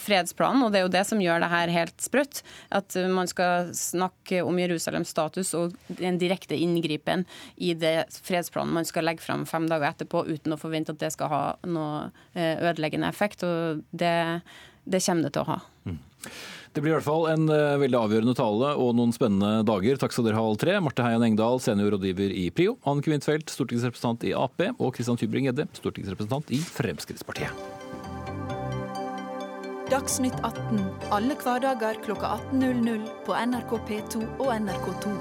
[0.00, 0.64] fredsplanen.
[0.64, 2.42] og Det er jo det som gjør det her helt sprøtt.
[2.72, 8.88] At man skal snakke om Jerusalems status og en direkte inngripen i det fredsplanen man
[8.88, 13.10] skal legge frem fem dager etterpå, uten å forvente at det skal ha noe ødeleggende
[13.12, 13.44] effekt.
[13.44, 14.16] og det,
[14.84, 15.60] det kommer det til å ha.
[16.72, 19.98] Det blir i hvert fall en uh, veldig avgjørende tale og noen spennende dager.
[20.00, 20.78] Takk skal dere ha, alle tre.
[20.80, 22.78] Marte Heian Engdahl, seniorrådgiver i PRIO.
[22.88, 24.64] Anne Kvintfeldt, stortingsrepresentant i Ap.
[24.78, 27.52] Og Christian Tybring-Gjedde, stortingsrepresentant i Fremskrittspartiet.
[29.92, 30.78] Dagsnytt 18
[31.12, 35.12] alle hverdager klokka 18.00 på NRK P2 og NRK2.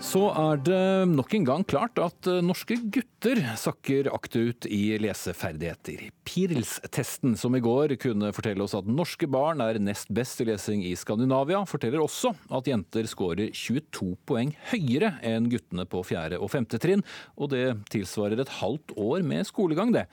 [0.00, 6.06] Så er det nok en gang klart at eh, norske gutter sakker akterut i leseferdigheter.
[6.24, 10.86] Pirls-testen som i går kunne fortelle oss at norske barn er nest best i lesing
[10.88, 16.40] i Skandinavia, forteller også at jenter skårer 22 poeng høyere enn guttene på 4.
[16.40, 16.70] og 5.
[16.80, 17.04] trinn,
[17.36, 20.06] og det tilsvarer et halvt år med skolegang, det.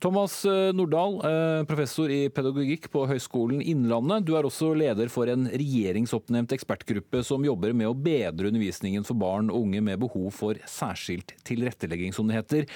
[0.00, 4.24] Thomas eh, Nordahl, eh, professor i pedagogikk på Høgskolen Innlandet.
[4.24, 9.16] Du er også leder for en regjeringsoppnevnt ekspertgruppe som jobber med å bedre undervisningen for
[9.16, 12.68] barn og unge med behov for særskilt tilrettelegging, som det heter.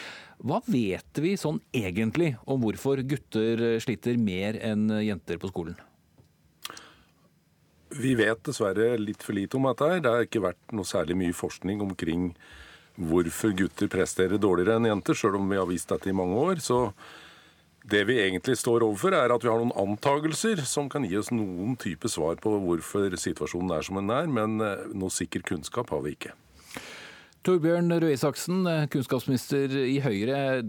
[0.42, 5.78] Hva vet vi sånn egentlig om hvorfor gutter sliter mer enn jenter på skolen?
[7.90, 9.84] Vi vet dessverre litt for lite om dette.
[9.84, 10.00] her.
[10.00, 12.30] Det har ikke vært noe særlig mye forskning omkring
[13.00, 16.62] hvorfor gutter presterer dårligere enn jenter, sjøl om vi har visst dette i mange år.
[16.62, 16.92] Så
[17.88, 21.32] det vi egentlig står overfor, er at vi har noen antagelser som kan gi oss
[21.32, 25.92] noen type svar på hvorfor situasjonen er som den er, men eh, noe sikker kunnskap
[25.94, 26.34] har vi ikke.
[27.46, 30.60] Torbjørn Røe Isaksen, eh, kunnskapsminister i Høyre.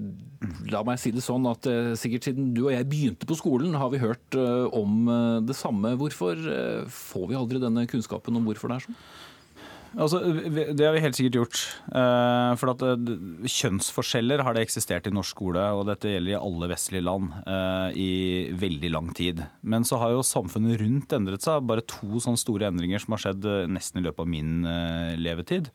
[0.71, 3.75] La meg si det sånn at eh, sikkert siden du og jeg begynte på skolen,
[3.75, 4.39] har vi hørt
[4.71, 5.11] om
[5.43, 5.97] det samme.
[5.99, 6.39] Hvorfor
[6.87, 9.01] får vi aldri denne kunnskapen om hvorfor det er sånn?
[9.91, 10.21] Altså,
[10.71, 11.61] det har vi helt sikkert gjort.
[11.91, 13.09] Uh, for at uh,
[13.43, 17.89] Kjønnsforskjeller har det eksistert i norsk skole, og dette gjelder i alle vestlige land uh,
[17.91, 19.43] i veldig lang tid.
[19.61, 21.67] Men så har jo samfunnet rundt endret seg.
[21.67, 24.63] Bare to sånne store endringer som har skjedd nesten i løpet av min
[25.19, 25.71] levetid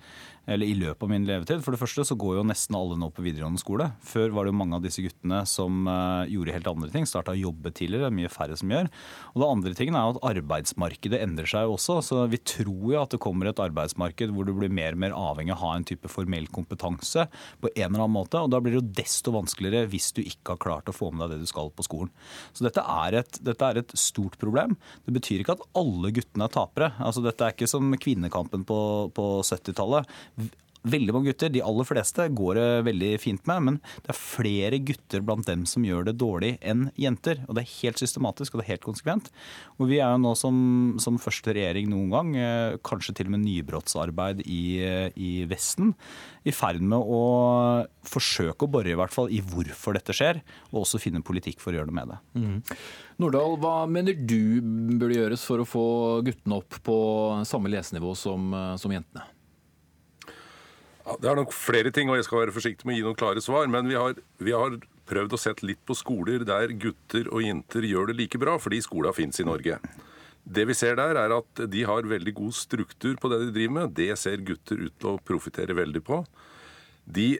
[0.47, 1.63] eller i løpet av min levetid.
[1.65, 3.89] For det første så går jo nesten alle nå på videregående skole.
[4.07, 7.07] Før var det jo mange av disse guttene som uh, gjorde helt andre ting.
[7.09, 8.91] Starta å jobbe tidligere, mye færre som gjør.
[9.35, 11.99] Og det andre tingen er jo at arbeidsmarkedet endrer seg også.
[12.07, 15.17] Så vi tror jo at det kommer et arbeidsmarked hvor du blir mer og mer
[15.19, 17.27] avhengig av å ha en type formell kompetanse
[17.63, 18.41] på en eller annen måte.
[18.41, 21.27] Og da blir det jo desto vanskeligere hvis du ikke har klart å få med
[21.27, 22.13] deg det du skal på skolen.
[22.55, 24.79] Så dette er et, dette er et stort problem.
[25.07, 26.93] Det betyr ikke at alle guttene er tapere.
[27.03, 28.79] Altså Dette er ikke som kvinnekampen på,
[29.17, 30.07] på 70-tallet
[30.87, 33.65] veldig mange gutter, de aller fleste, går det veldig fint med.
[33.69, 37.43] Men det er flere gutter blant dem som gjør det dårlig enn jenter.
[37.47, 39.31] Og det er helt systematisk og det er helt konsekvent.
[39.81, 40.59] Og vi er jo nå som,
[41.03, 44.63] som første regjering noen gang, eh, kanskje til og med nybrottsarbeid i,
[45.15, 45.95] i Vesten,
[46.47, 47.23] i ferd med å
[48.07, 51.73] forsøke å bore i hvert fall i hvorfor dette skjer, og også finne politikk for
[51.73, 52.21] å gjøre noe med det.
[52.39, 52.59] Mm.
[53.23, 54.61] Nordahl, hva mener du
[55.01, 55.87] burde gjøres for å få
[56.27, 56.99] guttene opp på
[57.49, 59.25] samme lesenivå som, som jentene?
[61.07, 63.19] Ja, det er nok flere ting, og jeg skal være forsiktig med å gi noen
[63.19, 63.69] klare svar.
[63.71, 64.75] Men vi har, vi har
[65.07, 68.83] prøvd å sette litt på skoler der gutter og jenter gjør det like bra, fordi
[68.83, 69.79] skola fins i Norge.
[70.47, 73.77] Det vi ser der, er at de har veldig god struktur på det de driver
[73.81, 73.95] med.
[73.99, 76.21] Det ser gutter ut til å profitere veldig på.
[77.07, 77.37] De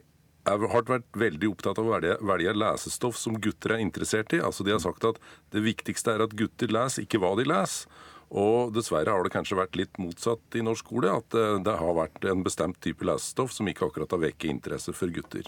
[0.47, 4.43] har vært veldig opptatt av å velge, velge lesestoff som gutter er interessert i.
[4.43, 5.19] Altså De har sagt at
[5.55, 7.91] det viktigste er at gutter leser, ikke hva de leser.
[8.35, 11.13] Og dessverre har det kanskje vært litt motsatt i norsk skole.
[11.15, 14.95] At eh, det har vært en bestemt type lesestoff som ikke akkurat har vekket interesse
[14.97, 15.47] for gutter.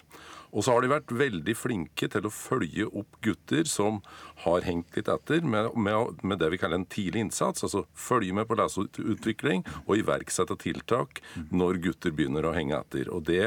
[0.54, 4.00] Og så har de vært veldig flinke til å følge opp gutter som
[4.44, 7.66] har hengt litt etter, med, med, med det vi kaller en tidlig innsats.
[7.66, 13.10] Altså følge med på leseutvikling og iverksette tiltak når gutter begynner å henge etter.
[13.12, 13.44] Og det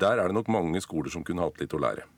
[0.00, 2.08] der er det nok mange skoler som kunne hatt litt å lære.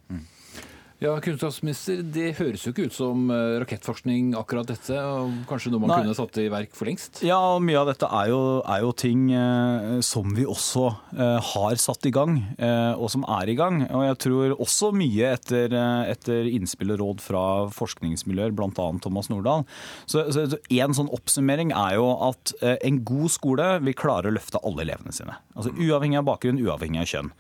[0.96, 4.96] Ja, kunnskapsminister, Det høres jo ikke ut som eh, rakettforskning, akkurat dette.
[4.96, 5.98] og Kanskje noe man Nei.
[6.06, 7.20] kunne satt i verk for lengst?
[7.26, 11.50] Ja, og mye av dette er jo, er jo ting eh, som vi også eh,
[11.50, 13.82] har satt i gang, eh, og som er i gang.
[13.90, 17.44] Og jeg tror også mye etter, eh, etter innspill og råd fra
[17.76, 18.88] forskningsmiljøer, bl.a.
[19.04, 19.66] Thomas Nordahl.
[20.09, 20.46] Så, så
[20.80, 24.87] en sånn oppsummering er jo at eh, en god skole vil klare å løfte alle
[24.88, 25.37] elevene sine.
[25.52, 27.30] Altså Uavhengig av bakgrunn, uavhengig av kjønn.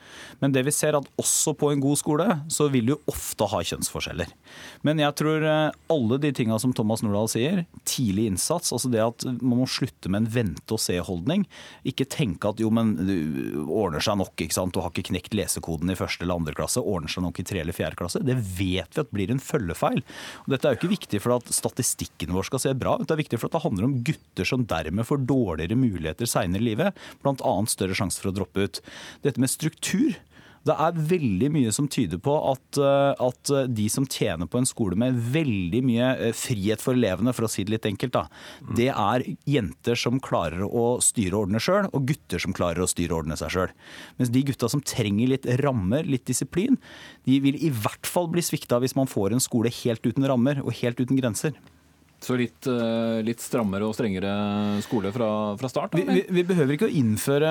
[0.44, 3.62] Men det vi ser at også på en god skole, så vil du ofte ha
[3.70, 4.30] kjønnsforskjeller.
[4.86, 9.02] Men jeg tror eh, alle de tinga som Thomas Nordahl sier, tidlig innsats, altså det
[9.04, 11.46] at man må slutte med en vente-og-se-holdning.
[11.88, 13.18] Ikke tenke at jo, men det
[13.64, 14.74] ordner seg nok, ikke sant.
[14.76, 17.62] Du har ikke knekt lesekoden i første eller andre klasse, ordner seg nok i tre
[17.62, 18.22] eller fjerde klasse.
[18.26, 20.02] Det vet vi at blir en følgefeil.
[20.44, 23.14] Og dette er jo ikke viktig for at statistikken vår skal se bra ut, det
[23.14, 26.70] er viktig for at det handler om gutter som dermed får dårligere muligheter seinere i
[26.70, 27.52] livet, bl.a.
[27.70, 28.80] større sjanse for å droppe ut.
[29.24, 30.16] Dette med struktur
[30.66, 34.68] det er veldig mye som tyder på at, eh, at de som tjener på en
[34.68, 38.26] skole med veldig mye eh, frihet for elevene, for å si det litt enkelt, da,
[38.78, 42.90] det er jenter som klarer å styre og ordne sjøl, og gutter som klarer å
[42.90, 43.76] styre og ordne seg sjøl.
[44.18, 46.80] Mens de gutta som trenger litt rammer, litt disiplin,
[47.28, 50.62] de vil i hvert fall bli svikta hvis man får en skole helt uten rammer
[50.64, 51.54] og helt uten grenser.
[52.18, 54.30] Så litt, eh, litt strammere og strengere
[54.84, 55.28] skole fra,
[55.60, 55.96] fra start?
[55.98, 57.50] Vi, vi, vi behøver ikke å innføre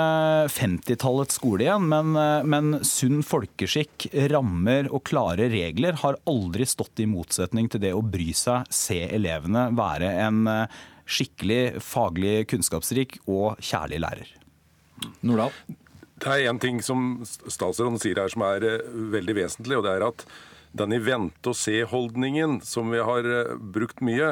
[0.51, 7.03] 50-tallets skole igjen, men, eh, men sunn folkeskikk, rammer og klare regler har aldri stått
[7.03, 13.19] i motsetning til det å bry seg, se elevene, være en eh, skikkelig faglig kunnskapsrik
[13.29, 14.33] og kjærlig lærer.
[15.21, 15.53] Nordahl?
[16.15, 18.65] Det er én ting som statsråden sier her som er
[19.13, 20.25] veldig vesentlig, og det er at
[20.75, 24.27] denne vente-og-se-holdningen som vi har eh, brukt mye,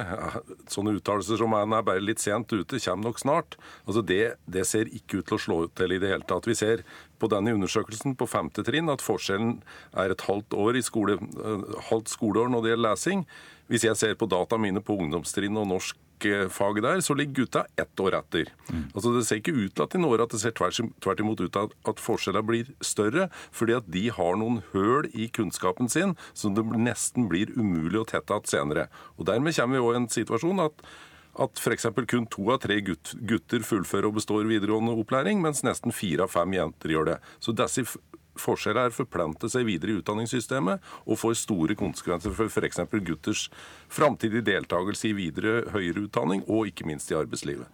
[0.72, 4.66] sånne uttalelser som han er bare litt sent ute, kommer nok snart, altså det, det
[4.68, 6.50] ser ikke ut til å slå ut til i det hele tatt.
[6.50, 6.84] Vi ser
[7.22, 9.62] på denne undersøkelsen på femte trinn at forskjellen
[10.00, 13.28] er et halvt år i skole, eh, halvt skoleår når det gjelder lesing.
[13.72, 17.44] Hvis jeg ser på data mine på ungdomstrinn og norsk eh, faget der, så ligger
[17.44, 18.52] gutta ett år etter.
[18.94, 21.60] Altså Det ser ikke ut til at de når at det ser tvert imot ut
[21.60, 26.56] at, at forskjellene blir større, fordi at de har noen høl i kunnskapen sin som
[26.58, 28.88] det nesten blir umulig å tette igjen senere.
[29.18, 30.86] Og Dermed kommer vi òg i en situasjon at
[31.34, 31.88] at f.eks.
[32.06, 36.54] kun to av tre gutter fullfører og består videregående opplæring, mens nesten fire av fem
[36.54, 37.16] jenter gjør det.
[37.42, 37.88] Så disse
[38.36, 42.80] f- forskjellene er forplanter seg videre i utdanningssystemet og får store konsekvenser for f.eks.
[43.06, 43.48] gutters
[43.90, 47.68] framtidige deltakelse i videre høyere utdanning, og ikke minst i arbeidslivet.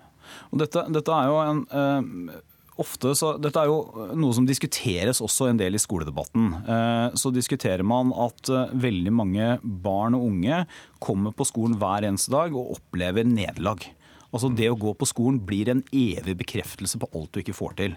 [0.54, 2.40] Dette, dette er jo en Uh
[2.80, 6.46] Ofte så, Dette er jo noe som diskuteres også en del i skoledebatten.
[6.64, 9.48] Eh, så diskuterer man at eh, veldig mange
[9.84, 10.62] barn og unge
[11.04, 13.84] kommer på skolen hver eneste dag og opplever nederlag.
[14.30, 17.76] Altså Det å gå på skolen blir en evig bekreftelse på alt du ikke får
[17.80, 17.96] til.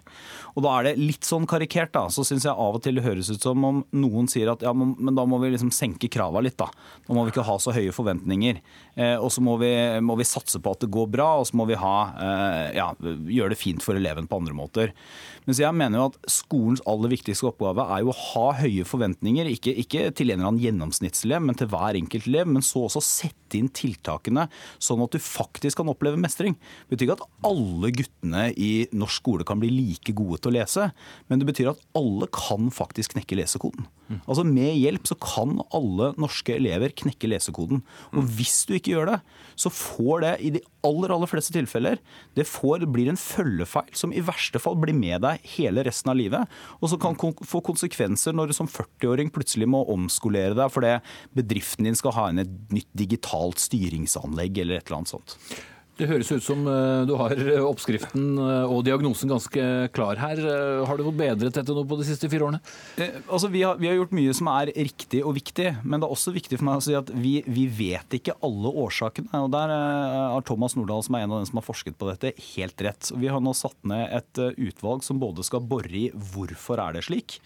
[0.56, 3.04] Og Da er det litt sånn karikert, da, så syns jeg av og til det
[3.04, 6.42] høres ut som om noen sier at ja, men, da må vi liksom senke krava
[6.44, 6.56] litt.
[6.60, 6.70] Da
[7.06, 8.62] Da må vi ikke ha så høye forventninger.
[8.96, 11.66] Eh, og så må må vi satse på at det går bra, og så må
[11.68, 14.92] vi ha, eh, ja, gjøre det fint for eleven på andre måter.
[15.46, 19.48] Mens jeg mener jo at skolens aller viktigste oppgave er jo å ha høye forventninger,
[19.50, 22.50] ikke, ikke til en eller annen gjennomsnittselev, men til hver enkelt elev.
[22.52, 24.46] Men så også sette inn tiltakene
[24.82, 26.56] sånn at du faktisk kan oppleve mestring.
[26.86, 30.56] Det betyr ikke at alle guttene i norsk skole kan bli like gode til å
[30.56, 30.88] lese,
[31.28, 33.86] men det betyr at alle kan faktisk knekke lesekoden.
[34.26, 37.82] Altså Med hjelp så kan alle norske elever knekke lesekoden.
[38.12, 39.18] Og hvis du ikke gjør det,
[39.56, 42.00] så får det i de aller aller fleste tilfeller
[42.36, 46.18] det får, blir en følgefeil som i verste fall blir med deg hele resten av
[46.18, 46.60] livet.
[46.80, 50.96] Og som kan få konsekvenser når du som 40-åring plutselig må omskolere deg fordi
[51.38, 55.38] bedriften din skal ha inn et nytt digitalt styringsanlegg eller et eller annet sånt.
[56.00, 60.40] Det høres ut som eh, du har eh, oppskriften eh, og diagnosen ganske klar her.
[60.88, 62.60] Har du bedret dette nå på de siste fire årene?
[63.26, 66.14] Altså, vi har, vi, har, gjort mye som er riktig og viktig, men det er
[66.16, 69.44] også viktig for meg å si at vi, vi vet ikke alle årsakene.
[69.44, 72.32] og Der har Thomas Nordahl, som er en av dem som har forsket på dette,
[72.54, 73.12] helt rett.
[73.12, 77.04] Vi har nå satt ned et utvalg som både skal bore i hvorfor er det
[77.10, 77.38] slik,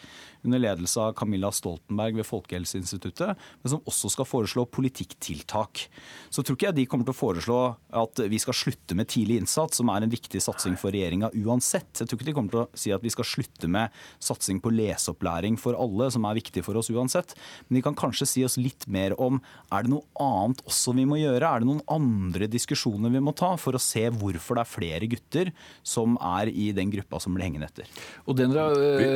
[0.46, 5.86] under ledelse av Camilla Stoltenberg ved Folkehelseinstituttet, men som også skal foreslå politikktiltak.
[6.30, 7.60] Så tror ikke jeg de kommer til å foreslå
[7.96, 11.90] at vi skal slutte med tidlig innsats, som er en viktig satsing for regjeringa uansett.
[11.98, 14.72] Jeg tror ikke de kommer til å si at vi skal slutte med satsing på
[14.74, 17.34] leseopplæring for alle, som er viktig for oss uansett.
[17.66, 19.40] Men de kan kanskje si oss litt mer om
[19.74, 21.48] er det noe annet også vi må gjøre?
[21.48, 25.10] Er det noen andre diskusjoner vi må ta for å se hvorfor det er flere
[25.10, 25.52] gutter
[25.86, 27.90] som er i den gruppa som blir hengende etter?
[28.26, 28.54] Og den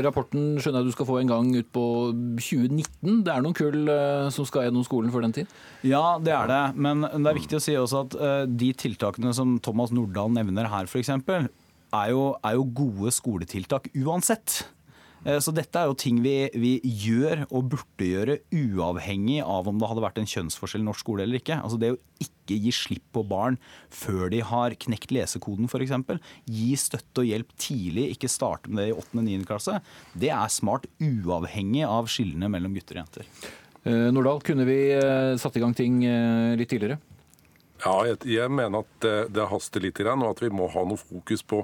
[0.05, 1.85] rapporten skjønner jeg du skal få en gang ut på
[2.41, 3.23] 2019.
[3.27, 5.55] Det er noen kull eh, som skal gjennom skolen før den tid?
[5.87, 6.63] Ja, det er det.
[6.81, 10.71] Men det er viktig å si også at eh, de tiltakene som Thomas Nordahl nevner
[10.73, 11.49] her, f.eks., er,
[11.91, 14.63] er jo gode skoletiltak uansett.
[15.27, 19.81] Eh, så dette er jo ting vi, vi, gjør og burde gjøre uavhengig av om
[19.81, 21.59] det hadde vært en kjønnsforskjell i norsk skole eller ikke.
[21.61, 23.59] Altså det å ikke gi slipp på barn
[23.95, 25.95] før de har knekt lesekoden f.eks.
[26.49, 29.13] Gi støtte og hjelp tidlig, ikke starte med det i 8.
[29.13, 29.39] og 9.
[29.49, 29.79] klasse.
[30.17, 33.31] Det er smart uavhengig av skillene mellom gutter og jenter.
[33.85, 36.03] Eh, Nordahl, kunne vi eh, satt i gang ting
[36.57, 37.01] litt tidligere?
[37.81, 41.01] Ja, jeg, jeg mener at det, det haster litt, og at vi må ha noe
[41.01, 41.63] fokus på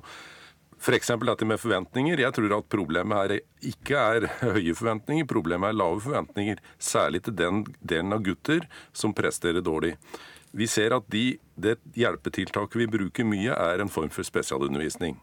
[0.86, 1.08] F.eks.
[1.18, 2.20] dette med forventninger.
[2.22, 3.40] Jeg tror at problemet her
[3.72, 6.62] ikke er høye forventninger, problemet er lave forventninger.
[6.78, 9.96] Særlig til den delen av gutter som presterer dårlig.
[10.56, 11.24] Vi ser at de,
[11.58, 15.18] det hjelpetiltaket vi bruker mye, er en form for spesialundervisning.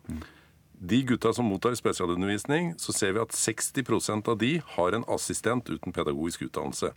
[0.85, 5.69] De gutta som mottar spesialundervisning, så ser vi at 60% av de har en assistent
[5.71, 6.89] uten pedagogisk utdannelse.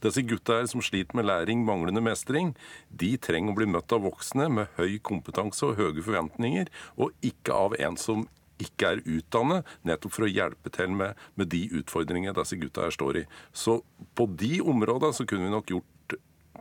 [0.00, 2.54] Disse gutta her som sliter med læring, manglende mestring,
[2.88, 7.58] de trenger å bli møtt av voksne med høy kompetanse og høye forventninger, og ikke
[7.66, 8.24] av en som
[8.64, 12.96] ikke er utdannet, nettopp for å hjelpe til med, med de utfordringene disse gutta her
[12.96, 13.26] står i.
[13.52, 13.82] Så
[14.16, 15.93] på de områdene så kunne vi nok gjort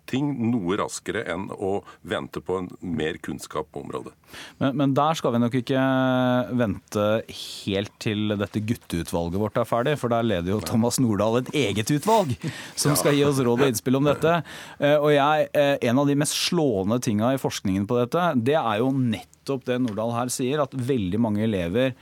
[0.09, 4.13] ting noe raskere enn å vente på en mer kunnskap på området.
[4.59, 5.83] Men, men, der skal vi nok ikke
[6.59, 11.53] vente helt til dette gutteutvalget vårt er ferdig, for der leder jo Thomas Nordahl et
[11.63, 12.35] eget utvalg
[12.79, 14.39] som skal gi oss råd og innspill om dette.
[14.79, 18.57] Eh, og jeg, eh, En av de mest slående tinga i forskningen på dette, det
[18.59, 21.93] er jo nettopp det Nordahl her sier, at veldig mange elever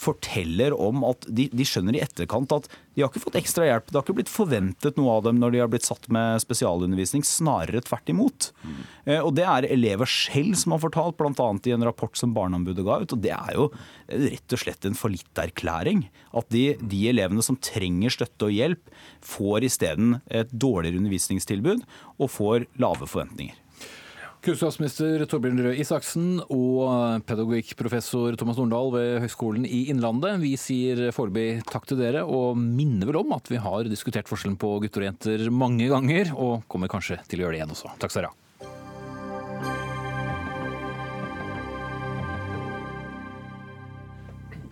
[0.00, 3.88] forteller om at de, de, skjønner i etterkant at de har ikke fått ekstra hjelp.
[3.88, 7.24] Det har ikke blitt forventet noe av dem når de har blitt satt med spesialundervisning,
[7.26, 8.50] snarere tvert imot.
[8.64, 8.80] Mm.
[9.20, 11.48] Og det er elever selv som har fortalt, bl.a.
[11.68, 13.14] i en rapport som Barneombudet ga ut.
[13.16, 13.68] Og det er jo
[14.08, 16.06] rett og slett en fallitterklæring.
[16.36, 21.84] At de, de elevene som trenger støtte og hjelp, får isteden et dårligere undervisningstilbud
[22.18, 23.56] og får lave forventninger.
[24.40, 30.40] Kunnskapsminister Torbjørn Røe Isaksen og pedagogikkprofessor Thomas Nordahl ved Høgskolen i Innlandet.
[30.40, 34.56] Vi sier foreløpig takk til dere, og minner vel om at vi har diskutert forskjellen
[34.60, 37.92] på gutter og jenter mange ganger, og kommer kanskje til å gjøre det igjen også.
[38.00, 38.39] Takk skal dere ha.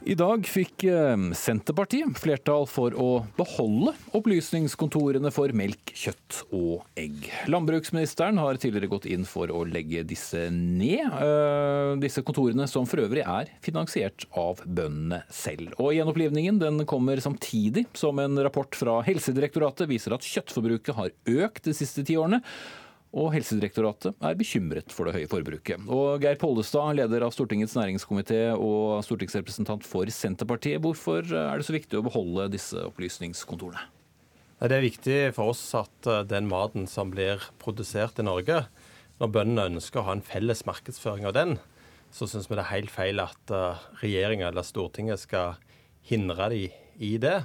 [0.08, 7.26] I dag fikk eh, Senterpartiet flertall for å beholde opplysningskontorene for melk, kjøtt og egg.
[7.52, 11.12] Landbruksministeren har tidligere gått inn for å legge disse ned.
[11.12, 15.76] Eh, disse kontorene som for øvrig er finansiert av bøndene selv.
[15.76, 21.12] Og Gjenopplivningen den kommer samtidig som en rapport fra Helsedirektoratet viser at kjøttforbruket har
[21.44, 22.40] økt de siste ti årene.
[23.16, 25.86] Og Helsedirektoratet er bekymret for det høye forbruket.
[25.88, 30.82] Og Geir Pollestad, leder av Stortingets næringskomité og stortingsrepresentant for Senterpartiet.
[30.84, 33.86] Hvorfor er det så viktig å beholde disse opplysningskontorene?
[34.58, 38.64] Det er viktig for oss at eh, den maten som blir produsert i Norge,
[39.22, 41.54] når bøndene ønsker å ha en felles markedsføring av den,
[42.10, 45.56] så syns vi det er helt feil at eh, regjeringa eller Stortinget skal
[46.10, 47.38] hindre dem i det.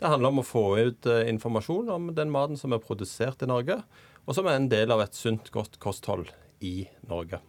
[0.00, 3.50] Det handler om å få ut eh, informasjon om den maten som er produsert i
[3.50, 3.82] Norge
[4.24, 6.30] og som er en del av et sunt, godt kosthold
[6.64, 7.42] i Norge.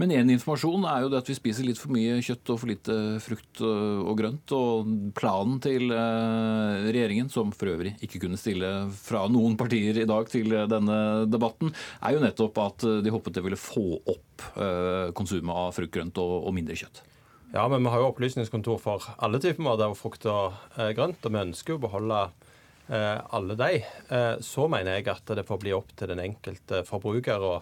[0.00, 2.70] Men én informasjon er jo det at vi spiser litt for mye kjøtt og for
[2.70, 4.54] lite frukt og grønt.
[4.56, 10.08] Og planen til eh, regjeringen, som for øvrig ikke kunne stille fra noen partier i
[10.10, 10.98] dag til denne
[11.30, 15.94] debatten, er jo nettopp at de håpet det ville få opp eh, konsumet av frukt,
[15.94, 17.04] grønt og mindre kjøtt.
[17.50, 21.22] Ja, men vi har jo opplysningskontor for alle typer mat av frukt og eh, grønt,
[21.22, 22.49] og vi ønsker jo å beholde Eh,
[22.90, 27.42] alle de, eh, så mener jeg at det får bli opp til den enkelte forbruker
[27.42, 27.54] å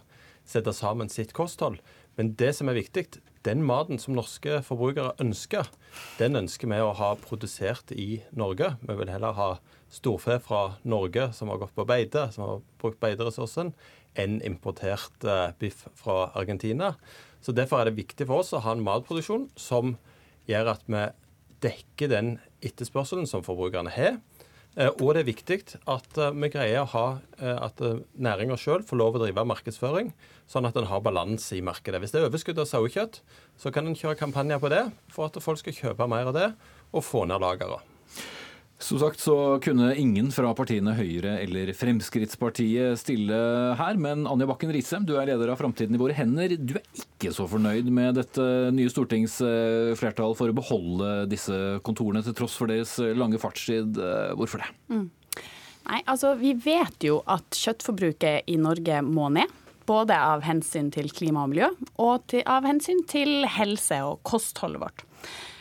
[0.49, 1.83] sette sammen sitt kosthold.
[2.17, 5.69] Men det som er viktig, den maten som norske forbrukere ønsker,
[6.19, 8.73] den ønsker vi å ha produsert i Norge.
[8.83, 9.51] Vi vil heller ha
[9.93, 13.73] storfe fra Norge som har gått på beite, som har brukt beiteressursen,
[14.19, 16.95] enn importert eh, biff fra Argentina.
[17.45, 19.95] Så Derfor er det viktig for oss å ha en matproduksjon som
[20.49, 21.05] gjør at vi
[21.63, 24.19] dekker den etterspørselen som forbrukerne har.
[24.77, 27.07] Eh, og det er viktig at eh, vi greier å ha
[27.39, 27.81] at
[28.19, 30.11] næringa sjøl får lov å drive markedsføring,
[30.51, 32.01] sånn at en har balanse i markedet.
[32.03, 33.21] Hvis det er overskudd av sauekjøtt,
[33.59, 36.49] så kan en kjøre kampanjer på det for at folk skal kjøpe mer av det
[36.91, 37.79] og få ned lagrene.
[38.79, 43.39] Som sagt så kunne ingen fra partiene Høyre eller Fremskrittspartiet stille
[43.75, 46.55] her, men Anja Bakken Risem, du er leder av Framtiden i våre hender.
[46.55, 52.39] Du er ikke så fornøyd med dette nye stortingsflertall for å beholde disse kontorene, til
[52.39, 53.99] tross for deres lange fartstid.
[54.39, 54.71] Hvorfor det?
[54.95, 55.09] Mm.
[55.89, 59.51] Nei, altså Vi vet jo at kjøttforbruket i Norge må ned.
[59.89, 61.73] Både av hensyn til klima og miljø,
[62.05, 65.07] og til, av hensyn til helse og kostholdet vårt.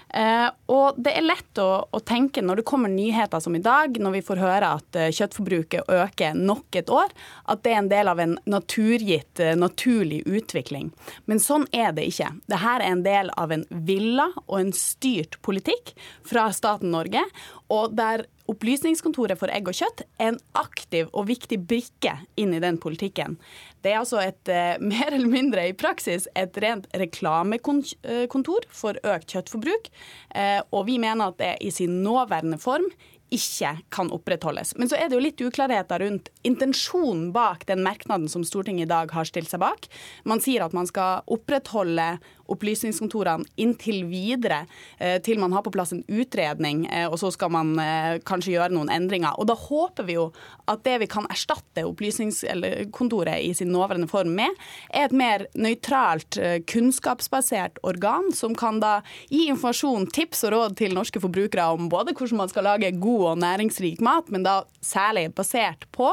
[0.08, 3.98] Uh, og det er lett å, å, tenke når det kommer nyheter som i dag,
[4.00, 7.12] når vi får høre at uh, kjøttforbruket øker nok et år,
[7.52, 10.94] at det er en del av en naturgitt, uh, naturlig utvikling.
[11.28, 12.32] Men sånn er det ikke.
[12.48, 15.92] Dette er en del av en villa og en styrt politikk
[16.28, 17.26] fra staten Norge,
[17.68, 22.62] og der Opplysningskontoret for egg og kjøtt er en aktiv og viktig brikke inn i
[22.64, 23.36] den politikken.
[23.84, 29.36] Det er altså et eh, mer eller mindre i praksis et rent reklamekontor for økt
[29.36, 29.92] kjøttforbruk.
[30.36, 32.88] Eh, og vi mener at det i sin nåværende form
[33.34, 34.74] ikke kan opprettholdes.
[34.80, 38.92] Men så er det jo litt uklarheter rundt intensjonen bak den merknaden som Stortinget i
[38.92, 39.90] dag har stilt seg bak.
[40.28, 42.14] Man sier at man skal opprettholde
[42.52, 44.66] opplysningskontorene inntil videre,
[44.98, 48.56] eh, til man har på plass en utredning, eh, og så skal man eh, kanskje
[48.56, 49.36] gjøre noen endringer.
[49.38, 50.30] Og da håper vi jo
[50.68, 54.54] at det vi kan erstatte opplysningskontoret i sin nåværende form med,
[54.92, 59.00] er et mer nøytralt, kunnskapsbasert organ som kan da
[59.32, 63.24] gi informasjon, tips og råd til norske forbrukere om både hvordan man skal lage god
[63.32, 66.10] og næringsrik mat, men da særlig basert på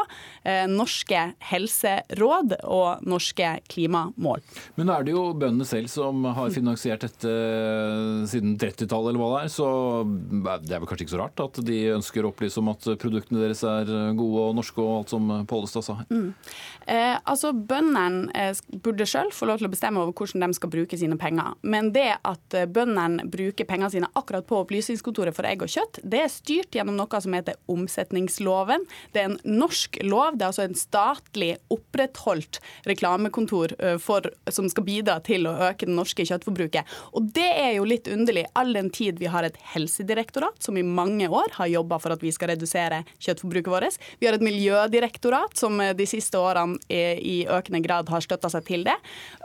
[0.71, 1.21] norske
[1.51, 4.43] helseråd og norske klimamål.
[4.79, 9.31] Men er det jo bøndene selv som har finansiert dette eh, siden 30-tallet, eller hva
[9.35, 9.53] det er.
[9.53, 9.69] Så
[10.65, 13.43] det er vel kanskje ikke så rart at de ønsker å opplyse om at produktene
[13.43, 16.09] deres er gode og norske og alt som Pollestad sa her.
[16.13, 16.33] Mm.
[16.87, 18.53] Eh, altså, Bøndene eh,
[18.85, 21.57] burde sjøl få lov til å bestemme over hvordan de skal bruke sine penger.
[21.65, 26.03] Men det at eh, bøndene bruker pengene sine akkurat på Opplysningskontoret for egg og kjøtt,
[26.05, 28.85] det er styrt gjennom noe som heter omsetningsloven.
[29.15, 30.37] Det er en norsk lov.
[30.37, 35.97] Det er altså en statlig opprettholdt reklamekontor for, som skal bidra til å øke den
[35.99, 36.87] norske norske kjøttforbruket.
[37.15, 40.83] Og det er jo litt underlig, all den tid vi har et helsedirektorat som i
[40.83, 43.99] mange år har jobba for at vi skal redusere kjøttforbruket vårt.
[44.21, 48.85] Vi har et miljødirektorat som de siste årene i økende grad har støtta seg til
[48.87, 48.95] det.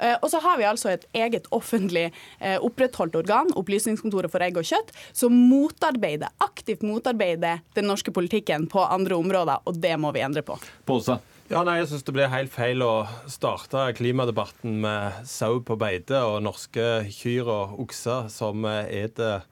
[0.01, 2.09] Eh, og så har vi altså et eget offentlig
[2.39, 8.69] eh, opprettholdt organ, Opplysningskontoret for egg og kjøtt, som motarbeider, aktivt motarbeider den norske politikken
[8.69, 10.59] på andre områder, og det må vi endre på.
[10.87, 11.19] Påse.
[11.49, 16.19] Ja, nei, jeg syns det blir helt feil å starte klimadebatten med sau på beite
[16.21, 19.47] og norske kyr og okser som eter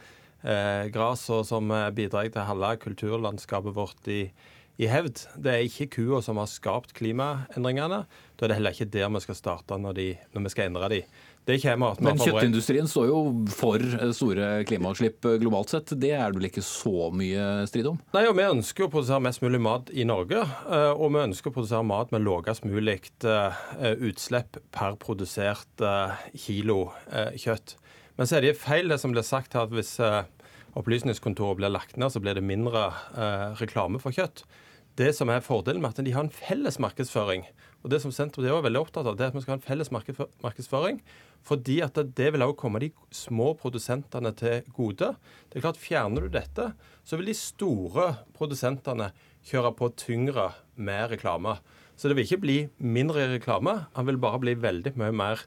[0.45, 4.20] eh, gras, og som bidrar til å holde kulturlandskapet vårt i,
[4.78, 5.24] i hevd.
[5.41, 8.04] Det er ikke kua som har skapt klimaendringene.
[8.06, 10.91] Da er det heller ikke der vi skal starte når, de, når vi skal endre
[10.93, 11.02] de.
[11.48, 13.20] Men kjøttindustrien står jo
[13.56, 13.84] for
[14.16, 15.93] store klimautslipp globalt sett.
[15.95, 18.00] Det er det vel ikke så mye strid om?
[18.16, 20.43] Nei, og Vi ønsker å produsere mest mulig mat i Norge.
[20.43, 23.62] Eh, og vi ønsker å produsere mat med lavest mulig eh,
[24.10, 26.89] utslipp per produsert eh, kilo
[27.39, 27.78] kjøtt.
[28.18, 29.98] Men så er det feil det som blir sagt her, at hvis
[30.78, 32.91] Opplysningskontoret blir lagt ned, så blir det mindre
[33.58, 34.43] reklame for kjøtt.
[34.98, 37.48] Det som er fordelen med at de har en felles markedsføring,
[37.84, 39.65] og det som Senterpartiet er veldig opptatt av, det er at vi skal ha en
[39.67, 41.01] felles markedsføring.
[41.47, 45.13] Fordi at det vil også komme de små produsentene til gode.
[45.47, 46.71] Det er klart Fjerner du dette,
[47.07, 49.11] så vil de store produsentene
[49.47, 51.57] kjøre på tyngre med reklame.
[51.97, 55.45] Så det vil ikke bli mindre reklame, han vil bare bli veldig mye mer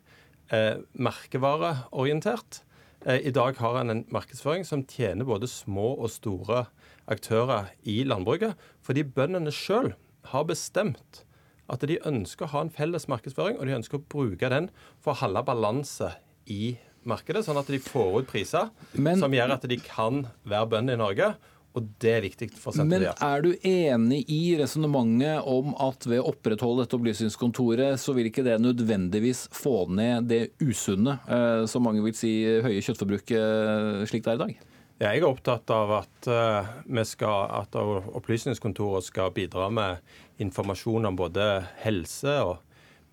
[0.54, 2.62] eh, merkevareorientert.
[3.04, 6.64] Eh, I dag har han en markedsføring som tjener både små og store
[7.10, 9.92] aktører i landbruket, fordi bøndene sjøl
[10.32, 11.24] har bestemt
[11.70, 14.68] at de ønsker å ha en felles markedsføring, og de ønsker å bruke den
[15.02, 16.12] for å holde balanse
[16.50, 16.74] i
[17.08, 20.98] markedet, sånn at de får ut priser Men, som gjør at de kan være bønder
[20.98, 21.32] i Norge.
[21.78, 23.20] Og det er viktig for Senterpartiet.
[23.20, 28.26] Men er du enig i resonnementet om at ved å opprettholde dette opplysningskontoret, så vil
[28.26, 32.32] ikke det nødvendigvis få ned det usunne, eh, som mange vil si
[32.64, 34.66] høye kjøttforbruket eh, slik det er i dag?
[35.00, 40.02] Jeg er opptatt av at, uh, skal, at Opplysningskontoret skal bidra med
[40.40, 41.46] informasjon om både
[41.84, 42.58] helse og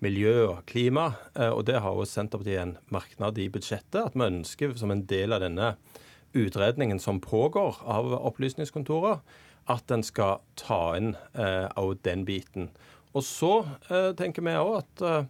[0.04, 1.10] miljø og klima.
[1.36, 4.00] Uh, og Det har jo Senterpartiet en merknad i budsjettet.
[4.04, 5.74] At vi ønsker som en del av denne
[6.36, 9.20] utredningen som pågår av Opplysningskontoret,
[9.68, 12.70] at en skal ta inn òg eh, den biten.
[13.16, 13.52] Og så
[13.88, 15.26] eh, tenker vi òg at eh,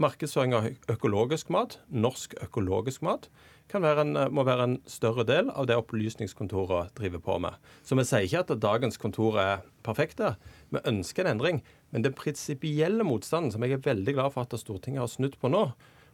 [0.00, 3.28] markedsføring av økologisk mat, norsk økologisk mat,
[3.70, 7.58] være en, må være en større del av det Opplysningskontoret driver på med.
[7.86, 10.34] Så vi sier ikke at dagens kontor er perfekte.
[10.74, 11.60] Vi ønsker en endring.
[11.94, 15.52] Men den prinsipielle motstanden, som jeg er veldig glad for at Stortinget har snudd på
[15.52, 15.68] nå,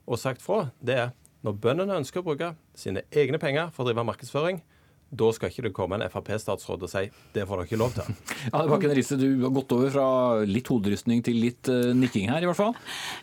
[0.07, 1.15] og sagt fra, det er
[1.47, 4.61] når bøndene ønsker å bruke sine egne penger for å drive markedsføring,
[5.07, 7.05] da skal ikke det komme en Frp-statsråd og si
[7.35, 8.09] det får dere ikke lov til.
[8.53, 10.07] Ja, Bakken Risse, Du har gått over fra
[10.49, 12.75] litt hoderystning til litt uh, nikking her, i hvert fall?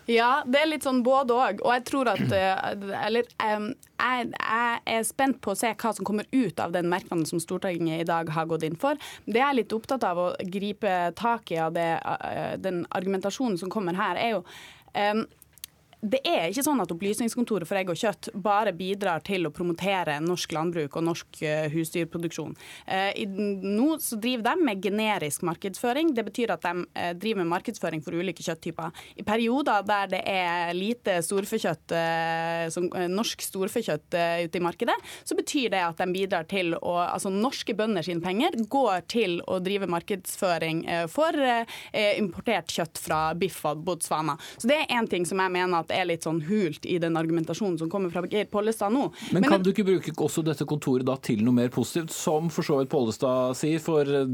[0.07, 1.63] Ja, det er litt sånn både òg.
[1.65, 5.93] Og jeg tror at uh, Eller um, jeg, jeg, er spent på å se hva
[5.95, 8.99] som kommer ut av den merknaden som Stortinget i dag har gått inn for.
[9.27, 13.59] Det jeg er litt opptatt av å gripe tak i av det, uh, den argumentasjonen
[13.59, 14.43] som kommer her, er jo
[14.95, 15.25] um,
[16.03, 20.17] det er ikke sånn at Opplysningskontoret for egg og kjøtt bare bidrar til å promotere
[20.23, 22.55] norsk landbruk og norsk uh, husdyrproduksjon.
[22.87, 23.23] Uh,
[23.63, 26.11] nå så driver de med generisk markedsføring.
[26.17, 28.91] Det betyr at de uh, driver med markedsføring for ulike kjøtttyper.
[29.15, 31.93] I perioder der det er lite storfekjøtt,
[33.09, 37.75] norsk storfekjøtt ute i markedet, så betyr det at de bidrar til å Altså norske
[37.77, 41.35] bønder sine penger går til å drive markedsføring for
[41.93, 44.35] importert kjøtt fra Biff og Botswana.
[44.57, 47.17] Så det er én ting som jeg mener at er litt sånn hult i den
[47.19, 49.07] argumentasjonen som kommer fra Geir Pollestad nå.
[49.31, 52.49] Men, kan Men, du ikke bruke også dette kontoret da til noe mer positivt, som
[52.53, 53.81] for så vidt Pollestad sier?
[53.83, 54.27] For eh,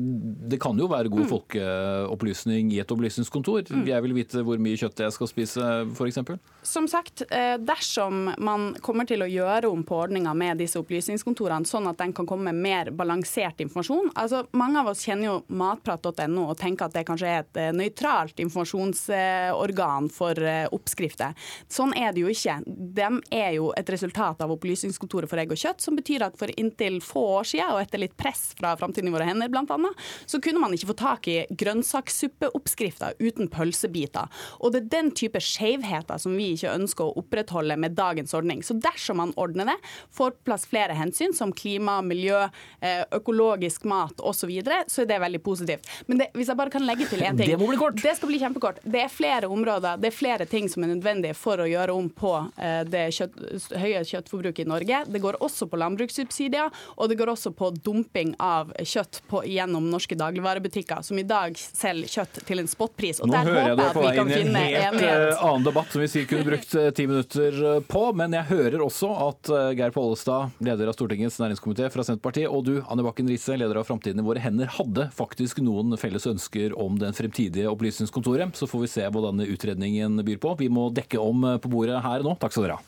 [0.49, 1.29] det kan jo være god mm.
[1.31, 3.69] folkeopplysning i et opplysningskontor.
[3.69, 3.85] Mm.
[3.89, 6.19] Jeg vil vite hvor mye kjøtt jeg skal spise, f.eks.
[6.67, 11.67] Som sagt, eh, dersom man kommer til å gjøre om på ordninga med disse opplysningskontorene,
[11.69, 15.35] sånn at den kan komme med mer balansert informasjon altså Mange av oss kjenner jo
[15.59, 21.35] matprat.no og tenker at det kanskje er et eh, nøytralt informasjonsorgan for oppskrifter.
[21.71, 22.59] Sånn er det jo ikke.
[22.65, 26.51] De er jo et resultat av Opplysningskontoret for egg og kjøtt, som betyr at for
[26.59, 29.93] inntil få år siden, og etter litt press fra Framtiden i våre hender bl.a.,
[30.25, 34.29] så kunne man ikke få tak i grønnsakssuppeoppskrifter uten pølsebiter.
[34.59, 38.63] Og det er den type skjevheter som vi ikke ønsker å opprettholde med dagens ordning.
[38.65, 39.77] Så dersom man ordner det,
[40.15, 42.47] får plass flere hensyn som klima, miljø,
[42.81, 45.89] eh, økologisk mat osv., så, videre, så er det veldig positivt.
[46.07, 47.97] Men det, hvis jeg bare kan legge til én ting Det må bli kort.
[47.99, 48.79] Det skal bli kjempekort.
[48.83, 52.09] Det er flere områder, det er flere ting som er nødvendig for å gjøre om
[52.11, 53.37] på eh, det kjøtt,
[53.79, 55.01] høye kjøttforbruket i Norge.
[55.07, 59.89] Det går også på landbrukssubsidier, og det går også på dumping av kjøtt på, gjennom
[59.91, 63.21] norske dagligvarebutikker, som i dag selger kjøtt til en spotpris.
[63.23, 65.07] Og Nå der hører jeg deg på vei inn i en helt.
[65.09, 67.59] Eh, annen debatt som vi sier kunne brukt eh, ti minutter
[67.89, 72.65] på, men jeg hører også at Geir Pollestad, leder av Stortingets næringskomité fra Senterpartiet, og
[72.67, 76.75] du, Anne Bakken Riise, leder av Framtiden i våre hender, hadde faktisk noen felles ønsker
[76.79, 78.55] om den fremtidige opplysningskontoret.
[78.57, 80.55] Så får vi se hva denne utredningen byr på.
[80.59, 82.35] Vi må dekke om Eh, på bordet her nå.
[82.39, 82.85] Takk skal dere ha.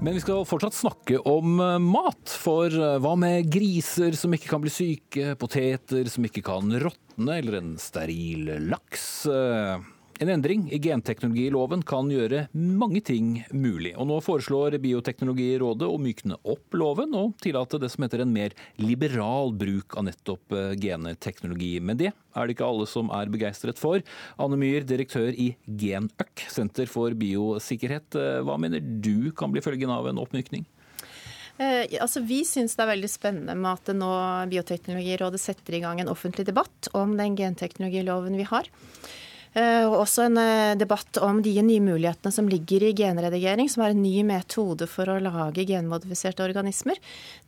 [0.00, 2.36] Men vi skal fortsatt snakke om eh, mat.
[2.40, 7.40] For eh, hva med griser som ikke kan bli syke, poteter som ikke kan råtne,
[7.40, 9.08] eller en steril laks?
[10.20, 13.94] En endring i genteknologiloven kan gjøre mange ting mulig.
[13.96, 18.52] Og Nå foreslår Bioteknologirådet å mykne opp loven og tillate det som heter en mer
[18.76, 20.44] liberal bruk av nettopp
[20.76, 20.90] genteknologi.
[20.90, 21.80] geneteknologi.
[21.80, 24.02] Men det er det ikke alle som er begeistret for.
[24.38, 28.14] Anne Myhr, direktør i GenØk, Senter for biosikkerhet.
[28.14, 30.66] Eh, hva mener du kan bli følgen av en oppmykning?
[31.56, 34.12] Eh, altså, vi syns det er veldig spennende med at nå
[34.52, 38.68] Bioteknologirådet setter i gang en offentlig debatt om den genteknologiloven vi har.
[39.50, 43.82] Eh, og også en eh, debatt om de nye mulighetene som ligger i genredigering, som
[43.82, 47.00] er en ny metode for å lage genmodifiserte organismer.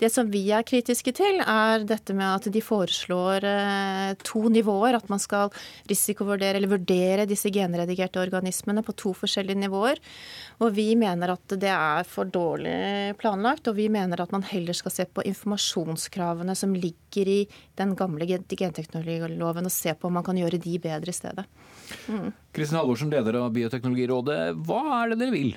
[0.03, 4.99] Det som vi er kritiske til, er dette med at de foreslår eh, to nivåer.
[4.99, 5.53] At man skal
[5.91, 10.03] risikovurdere eller vurdere disse genredigerte organismene på to forskjellige nivåer.
[10.59, 14.75] Og vi mener at det er for dårlig planlagt, og vi mener at man heller
[14.75, 17.41] skal se på informasjonskravene som ligger i
[17.79, 21.47] den gamle genteknologiloven, og se på om man kan gjøre de bedre i stedet.
[22.53, 22.79] Kristin.
[22.79, 24.41] Halvorsen, leder av Bioteknologirådet.
[24.67, 25.53] Hva er det dere vil?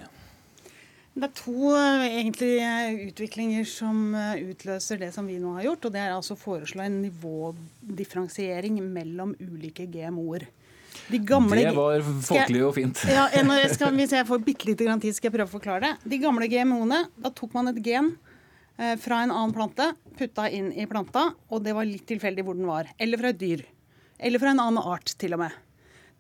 [1.16, 5.70] Det er to eh, egentlig eh, utviklinger som eh, utløser det som vi nå har
[5.70, 5.88] gjort.
[5.88, 10.50] og Det er altså å foreslå en nivådifferensiering mellom ulike GMO-er.
[11.08, 13.06] De gamle, det var folkelig og fint.
[13.08, 13.30] Ja,
[13.72, 16.12] skal, Hvis jeg får bitte lite grann tid, skal jeg prøve å forklare det.
[16.16, 18.18] De gamle GMO-ene, da tok man et gen
[18.76, 19.86] fra en annen plante,
[20.20, 22.90] putta inn i planta, og det var litt tilfeldig hvor den var.
[23.00, 23.64] Eller fra et dyr.
[24.20, 25.56] Eller fra en annen art, til og med.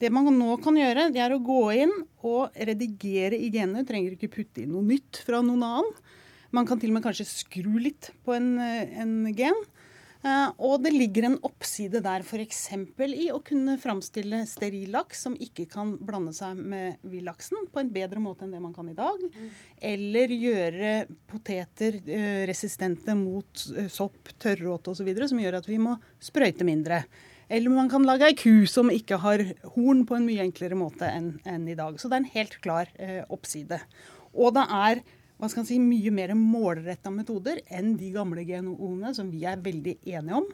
[0.01, 1.93] Det man nå kan gjøre, det er å gå inn
[2.25, 3.85] og redigere i genene.
[3.85, 5.95] Du trenger ikke putte inn noe nytt fra noen annen.
[6.55, 9.65] Man kan til og med kanskje skru litt på en, en gen.
[10.25, 12.63] Eh, og det ligger en oppside der f.eks.
[13.05, 17.91] i å kunne framstille steril laks som ikke kan blande seg med villaksen på en
[17.93, 19.21] bedre måte enn det man kan i dag.
[19.77, 20.95] Eller gjøre
[21.29, 25.13] poteter eh, resistente mot eh, sopp, tørråte osv.
[25.29, 25.93] som gjør at vi må
[26.23, 27.03] sprøyte mindre.
[27.49, 29.43] Eller man kan lage ei ku som ikke har
[29.75, 31.99] horn på en mye enklere måte enn en i dag.
[31.99, 33.81] Så det er en helt klar eh, oppside.
[34.33, 35.03] Og det er
[35.35, 39.97] hva skal si, mye mer målretta metoder enn de gamle GNO-ene som vi er veldig
[40.07, 40.45] enige om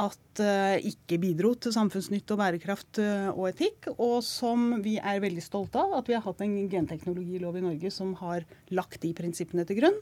[0.00, 5.22] at uh, ikke bidro til samfunnsnytt og bærekraft uh, og etikk, og som vi er
[5.24, 8.44] veldig stolte av at vi har hatt en genteknologilov i Norge som har
[8.76, 9.96] lagt de prinsippene til grunn,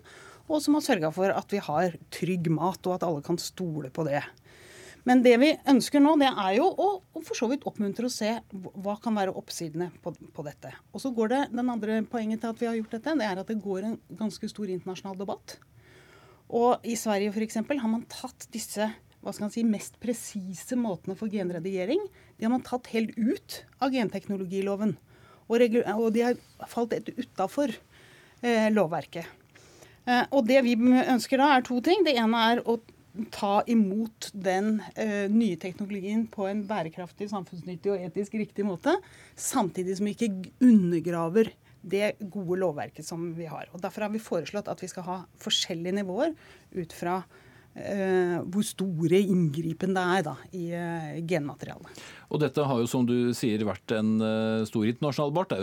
[0.50, 3.92] og som har sørga for at vi har trygg mat, og at alle kan stole
[3.94, 4.24] på det.
[5.08, 8.12] Men det vi ønsker nå, det er jo å, å for så vidt oppmuntre å
[8.12, 10.74] se hva kan være oppsidene på, på, dette.
[10.92, 13.40] Og så går det, Den andre poenget til at vi har gjort dette, det er
[13.40, 15.56] at det går en ganske stor internasjonal debatt.
[16.48, 17.60] Og i Sverige f.eks.
[17.64, 22.04] har man tatt disse hva skal man si, mest presise måtene for genredigering
[22.38, 24.94] de har man tatt helt ut av genteknologiloven.
[25.48, 25.64] Og,
[25.96, 26.38] og de har
[26.70, 29.26] falt utafor eh, lovverket.
[30.06, 32.04] Eh, og det vi ønsker da, er to ting.
[32.06, 32.78] Det ene er å
[33.34, 38.94] ta imot den eh, nye teknologien på en bærekraftig, samfunnsnyttig og etisk riktig måte,
[39.38, 41.52] samtidig som vi ikke undergraver
[41.88, 43.68] det gode lovverket som vi har.
[43.72, 46.34] Og Derfor har vi foreslått at vi skal ha forskjellige nivåer
[46.76, 47.20] ut fra
[47.78, 52.02] uh, hvor store inngripen det er da, i eh, genmaterialet.
[52.28, 55.54] Og dette har jo, som du sier, vært en uh, stor internasjonal debatt,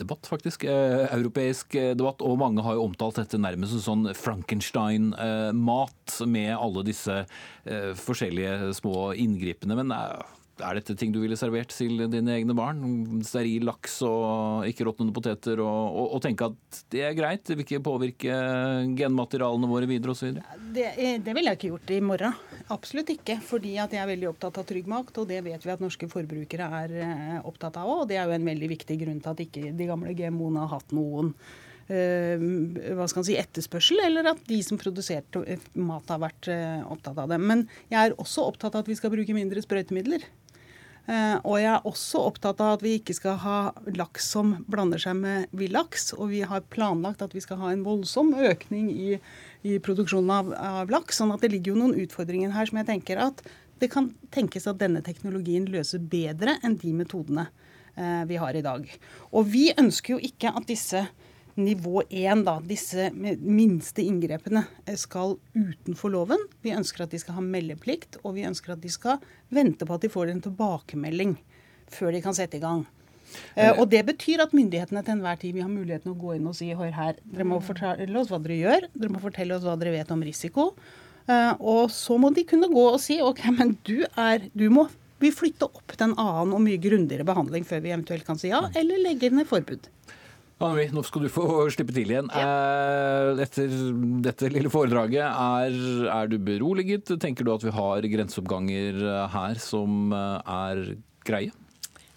[0.00, 6.52] debatt faktisk, europeisk debatt, og mange har jo omtalt dette nærmest som sånn Frankenstein-mat med
[6.56, 7.22] alle disse
[8.00, 9.76] forskjellige små inngripene.
[9.78, 9.94] Men
[10.64, 12.82] er dette ting du ville servert til dine egne barn?
[13.26, 17.66] Steril laks og ikke-råtnende poteter, og, og, og, tenke at det er greit, det vil
[17.66, 18.40] ikke påvirke
[18.98, 20.40] genmaterialene våre videre osv.?
[20.74, 20.90] Det,
[21.24, 22.36] det ville jeg ikke gjort i morgen.
[22.70, 23.40] Absolutt ikke.
[23.44, 26.10] Fordi at jeg er veldig opptatt av trygg makt, og det vet vi at norske
[26.10, 28.04] forbrukere er eh, opptatt av òg.
[28.04, 30.78] Og det er jo en veldig viktig grunn til at ikke de gamle GMO-ene har
[30.78, 31.34] hatt noen
[31.90, 32.38] Uh,
[32.94, 35.40] hva skal man si, etterspørsel, eller at de som produserte
[35.74, 36.46] mat har vært
[36.86, 37.40] opptatt av det.
[37.42, 40.22] Men jeg er også opptatt av at vi skal bruke mindre sprøytemidler.
[41.10, 43.56] Eh, og jeg er også opptatt av at vi ikke skal ha
[43.96, 46.12] laks som blander seg med villaks.
[46.14, 49.16] Og vi har planlagt at vi skal ha en voldsom økning i,
[49.66, 51.18] i produksjonen av, av, laks.
[51.18, 53.42] sånn at det ligger jo noen utfordringer her som jeg tenker at
[53.80, 57.46] det kan tenkes at denne teknologien løser bedre enn de metodene
[57.96, 58.86] eh, vi har i dag.
[59.32, 61.06] Og vi ønsker jo ikke at disse
[61.58, 66.46] nivå 1, da, disse minste inngrepene, eh, skal utenfor loven.
[66.62, 69.96] Vi ønsker at de skal ha meldeplikt, og vi ønsker at de skal vente på
[69.96, 71.36] at de får en tilbakemelding
[71.90, 72.86] før de kan sette i gang.
[73.54, 76.48] Uh, og Det betyr at myndighetene til enhver tid vil ha muligheten å gå inn
[76.50, 79.62] og si hør her, dere må fortelle oss hva dere gjør, dere må fortelle oss
[79.66, 80.72] hva dere vet om risiko.
[81.30, 84.88] Og så må de kunne gå og si ok, men du er, du må
[85.20, 88.50] vi flytte opp til en annen og mye grundigere behandling før vi eventuelt kan si
[88.52, 89.90] ja, eller legge ned forbud.
[90.60, 92.28] Anne nå skal du få slippe til igjen.
[92.36, 92.44] Ja.
[92.44, 93.72] Eh, etter
[94.26, 95.78] dette lille foredraget, er,
[96.12, 97.14] er, du beroliget?
[97.22, 99.00] Tenker du at vi har grenseoppganger
[99.32, 100.84] her som eh, er
[101.24, 101.56] greie?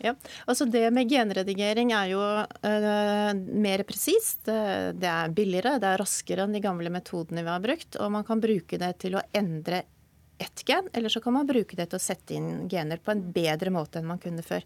[0.04, 0.12] Ja,
[0.46, 3.30] altså Det med genredigering er jo uh,
[3.64, 4.42] mer presist.
[4.50, 7.96] Det, det er billigere, det er raskere enn de gamle metodene vi har brukt.
[8.04, 9.86] Og man kan bruke det til å endre
[10.44, 13.24] ett gen, eller så kan man bruke det til å sette inn gener på en
[13.32, 14.66] bedre måte enn man kunne før.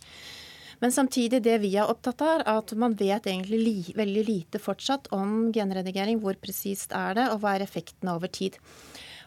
[0.80, 4.62] Men samtidig, det vi er opptatt av, er at man vet egentlig li, veldig lite
[4.62, 6.22] fortsatt om genredigering.
[6.22, 8.60] Hvor presist er det, og hva er effektene over tid.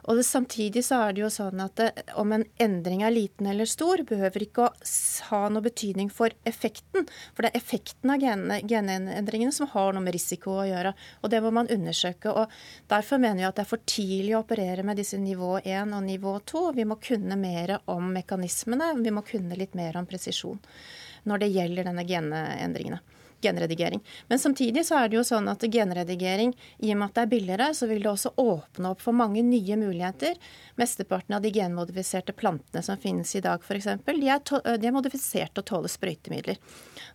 [0.08, 1.88] Og det, Samtidig så er det jo sånn at det,
[2.18, 4.70] om en endring er liten eller stor, behøver ikke å
[5.28, 7.04] ha noe betydning for effekten.
[7.34, 10.94] For det er effekten av genendringene som har noe med risiko å gjøre.
[11.20, 12.32] Og det må man undersøke.
[12.32, 12.54] og
[12.90, 16.06] Derfor mener vi at det er for tidlig å operere med disse nivå 1 og
[16.06, 16.64] nivå 2.
[16.78, 18.94] Vi må kunne mer om mekanismene.
[19.04, 20.62] Vi må kunne litt mer om presisjon
[21.28, 23.00] når det gjelder denne genendringene
[23.42, 24.00] genredigering.
[24.28, 27.32] Men samtidig så er det jo sånn at genredigering, i og med at det er
[27.34, 30.36] billigere, så vil det også åpne opp for mange nye muligheter.
[30.80, 35.54] Mesteparten av de genmodifiserte plantene som finnes i dag f.eks., de, er de er modifisert
[35.54, 36.60] til å tåle sprøytemidler.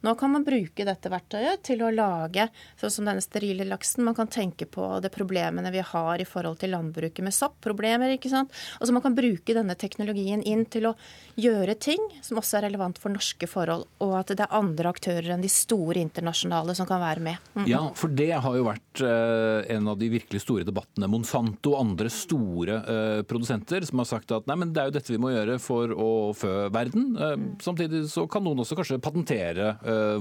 [0.05, 2.47] Nå kan man bruke dette verktøyet til å lage
[2.79, 4.05] sånn som denne sterile laksen.
[4.05, 8.15] Man kan tenke på de problemene vi har i forhold til landbruket med soppproblemer.
[8.17, 8.53] ikke sant?
[8.79, 10.95] Altså Man kan bruke denne teknologien inn til å
[11.39, 15.33] gjøre ting som også er relevant for norske forhold, og at det er andre aktører
[15.35, 17.37] enn de store internasjonale som kan være med.
[17.55, 17.65] Mm.
[17.67, 21.09] Ja, for det har jo vært eh, en av de virkelig store debattene.
[21.11, 24.95] Monsanto og andre store eh, produsenter som har sagt at nei, men det er jo
[24.97, 27.11] dette vi må gjøre for å fø verden.
[27.17, 29.73] Eh, samtidig så kan noen også kanskje patentere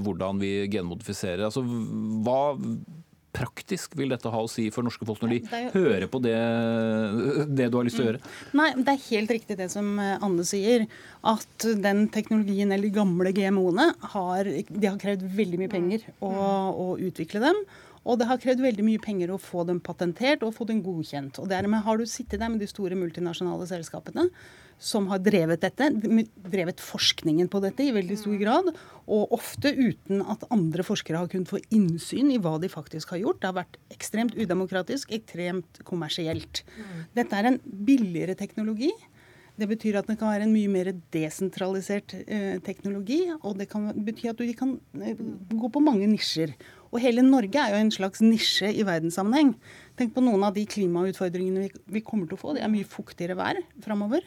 [0.03, 1.45] hvordan vi genmodifiserer.
[1.47, 1.61] Altså,
[2.25, 2.55] hva
[3.35, 6.35] praktisk vil dette ha å si for norske folk når de hører på det,
[7.51, 8.21] det du har lyst til å gjøre?
[8.23, 8.59] Mm.
[8.61, 10.85] Nei, det er helt riktig det som eh, Anne sier.
[11.25, 16.31] At den teknologien, eller de gamle GMO-ene, har, de har krevd veldig mye penger å,
[16.31, 17.65] å utvikle dem.
[18.05, 21.39] Og det har krevd veldig mye penger å få dem patentert og få dem godkjent.
[21.41, 24.27] Og dermed har du sittet der med de store multinasjonale selskapene
[24.81, 25.87] som har drevet dette,
[26.51, 28.69] drevet forskningen på dette i veldig stor grad.
[29.05, 33.23] Og ofte uten at andre forskere har kunnet få innsyn i hva de faktisk har
[33.23, 33.41] gjort.
[33.41, 36.65] Det har vært ekstremt udemokratisk, ekstremt kommersielt.
[37.17, 38.91] Dette er en billigere teknologi.
[39.55, 43.21] Det betyr at det kan være en mye mer desentralisert eh, teknologi.
[43.39, 45.15] Og det kan bety at du kan eh,
[45.55, 46.51] gå på mange nisjer.
[46.95, 49.51] Og hele Norge er jo en slags nisje i verdenssammenheng.
[49.99, 52.53] Tenk på noen av de klimautfordringene vi, kommer til å få.
[52.55, 54.23] Det er mye fuktigere vær framover.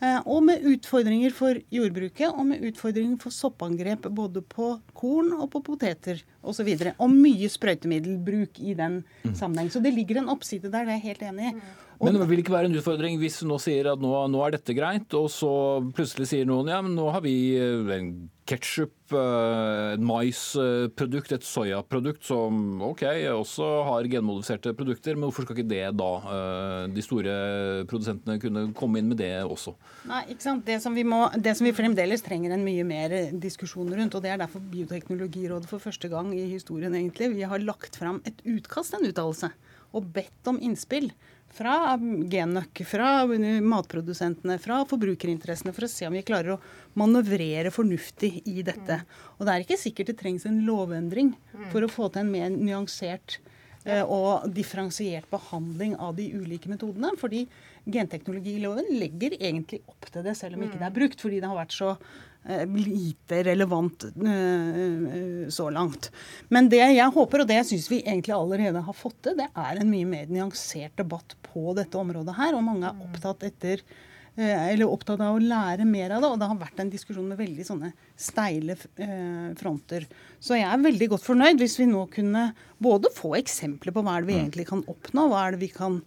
[0.00, 5.52] Eh, og med utfordringer for jordbruket og med utfordringer for soppangrep både på korn og
[5.52, 6.66] på poteter osv.
[6.72, 9.36] Og, så og mye sprøytemiddelbruk i den mm.
[9.38, 9.70] sammenheng.
[9.70, 11.54] Så det ligger en oppside der, det er jeg helt enig i.
[12.00, 14.56] Men det vil ikke være en utfordring hvis hun nå sier at nå, nå, er
[14.56, 15.52] dette greit, og så
[15.92, 18.12] plutselig sier noen ja, men nå har vi eh, en
[18.48, 25.58] ketsjup, eh, et maisprodukt, et soyaprodukt som ok, også har genmodifiserte produkter, men hvorfor skal
[25.58, 27.34] ikke det da, eh, de store
[27.90, 29.76] produsentene, kunne komme inn med det også?
[30.08, 30.64] Nei, ikke sant.
[30.66, 34.24] Det som vi, må, det som vi fremdeles trenger en mye mer diskusjon rundt, og
[34.24, 38.40] det er derfor Bioteknologirådet for første gang i historien egentlig, vi har lagt fram et
[38.48, 39.52] utkast, en uttalelse,
[39.96, 41.10] og bedt om innspill
[41.50, 41.96] fra
[42.30, 46.60] Genøk, fra matprodusentene, fra forbrukerinteressene, for å se om vi klarer å
[47.00, 49.00] manøvrere fornuftig i dette.
[49.38, 51.34] Og det er ikke sikkert det trengs en lovendring
[51.72, 53.40] for å få til en mer nyansert
[53.84, 57.12] eh, og differensiert behandling av de ulike metodene.
[57.18, 57.44] Fordi
[57.90, 61.22] genteknologiloven legger egentlig opp til det, selv om ikke det er brukt.
[61.22, 61.96] Fordi det har vært så
[62.48, 66.10] lite relevant uh, så langt.
[66.48, 69.50] Men det jeg håper, og det jeg syns vi egentlig allerede har fått til, det
[69.52, 72.56] er en mye mer nyansert debatt på dette området her.
[72.56, 73.84] Og mange er opptatt, etter,
[74.40, 76.32] eller opptatt av å lære mer av det.
[76.32, 78.78] Og det har vært en diskusjon med veldig sånne steile
[79.60, 80.08] fronter.
[80.40, 84.16] Så jeg er veldig godt fornøyd hvis vi nå kunne både få eksempler på hva
[84.16, 84.42] er det vi mm.
[84.46, 86.00] egentlig kan oppnå, hva er det vi kan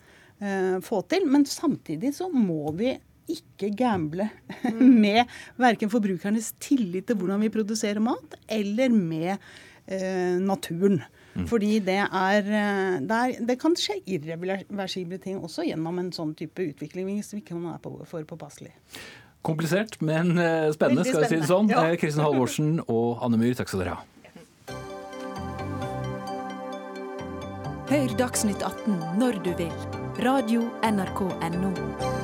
[0.84, 2.90] få til, men samtidig så må vi
[3.32, 4.30] ikke gamble
[5.04, 11.02] med verken forbrukernes tillit til hvordan vi produserer mat, eller med eh, naturen.
[11.34, 11.48] Mm.
[11.50, 16.36] Fordi det er, eh, det er, Det kan skje irreversible ting også gjennom en sånn
[16.38, 18.74] type utvikling hvis vi ikke er på, for påpasselig.
[19.44, 21.72] Komplisert, men eh, spennende, skal vi si det sånn.
[21.74, 21.88] Ja.
[21.90, 24.10] Eh, Kristin Halvorsen og Anne Myhr, takk skal dere ha.
[27.94, 29.74] Hør Dagsnytt 18 når du vil.
[30.24, 32.23] Radio NRK Radio.nrk.no.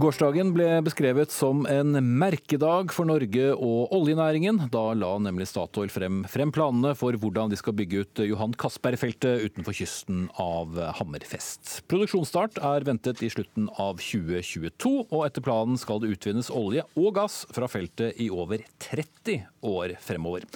[0.00, 4.62] Gårsdagen ble beskrevet som en merkedag for Norge og oljenæringen.
[4.72, 9.44] Da la nemlig Statoil frem, frem planene for hvordan de skal bygge ut Johan Castberg-feltet
[9.44, 11.82] utenfor kysten av Hammerfest.
[11.92, 17.18] Produksjonsstart er ventet i slutten av 2022, og etter planen skal det utvinnes olje og
[17.18, 20.48] gass fra feltet i over 30 år fremover.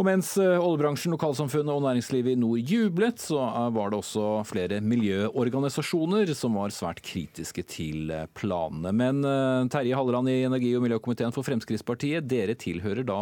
[0.00, 3.42] Og mens eh, oljebransjen, lokalsamfunnet og næringslivet i nord jublet, så
[3.74, 8.94] var det også flere miljøorganisasjoner som var svært kritiske til eh, planene.
[8.96, 13.20] Men eh, Terje Halleland i energi- og miljøkomiteen for Fremskrittspartiet, dere tilhører da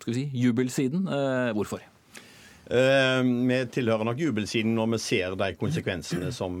[0.00, 1.06] skal vi si, jubelsiden.
[1.56, 1.84] Hvorfor?
[2.66, 6.58] vi tilhører nok jubelsiden når vi ser de konsekvensene som,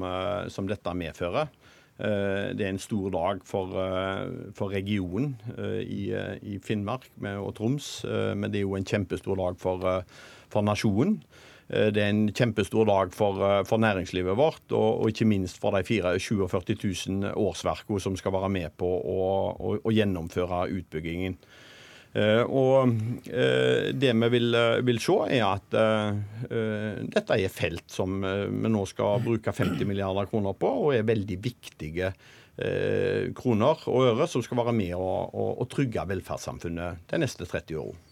[0.54, 1.50] som dette medfører.
[1.96, 6.02] Eh, det er en stor dag for, eh, for regionen eh, i,
[6.42, 7.08] i, Finnmark
[7.40, 10.04] og Troms, men det er jo en kjempestor dag for,
[10.52, 11.20] for nasjonen.
[11.66, 15.82] Det er en kjempestor dag for, for næringslivet vårt, og, og, ikke minst for de
[15.82, 16.76] 47
[17.10, 19.24] 000 årsverkene som skal være med på å,
[19.58, 21.34] å, å gjennomføre utbyggingen.
[22.16, 22.94] Eh, og
[23.28, 25.76] eh, det vi vil, eh, vil, se, er at
[27.12, 31.38] dette er felt som vi nå skal bruke 50 milliarder kroner på, og er veldig
[31.44, 32.12] viktige
[33.36, 37.76] kroner og øre som skal være med å, å, å trygge velferdssamfunnet de neste 30
[37.82, 38.05] årene.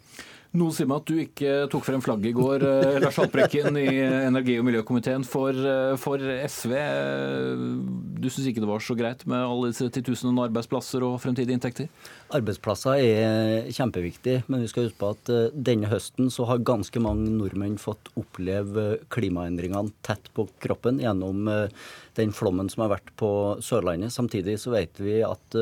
[0.55, 3.89] Noe sier meg at du ikke tok frem flagget i går, eh, Lars Haltbrekken i
[3.99, 6.75] energi- og miljøkomiteen for, eh, for SV.
[8.23, 11.89] Du syns ikke det var så greit med alle disse titusenene arbeidsplasser og fremtidige inntekter?
[12.31, 17.03] Arbeidsplasser er kjempeviktig, men vi skal huske på at eh, denne høsten så har ganske
[17.03, 21.51] mange nordmenn fått oppleve klimaendringene tett på kroppen gjennom
[22.15, 24.15] den flommen som har vært på Sørlandet.
[24.15, 25.59] Samtidig så vet vi at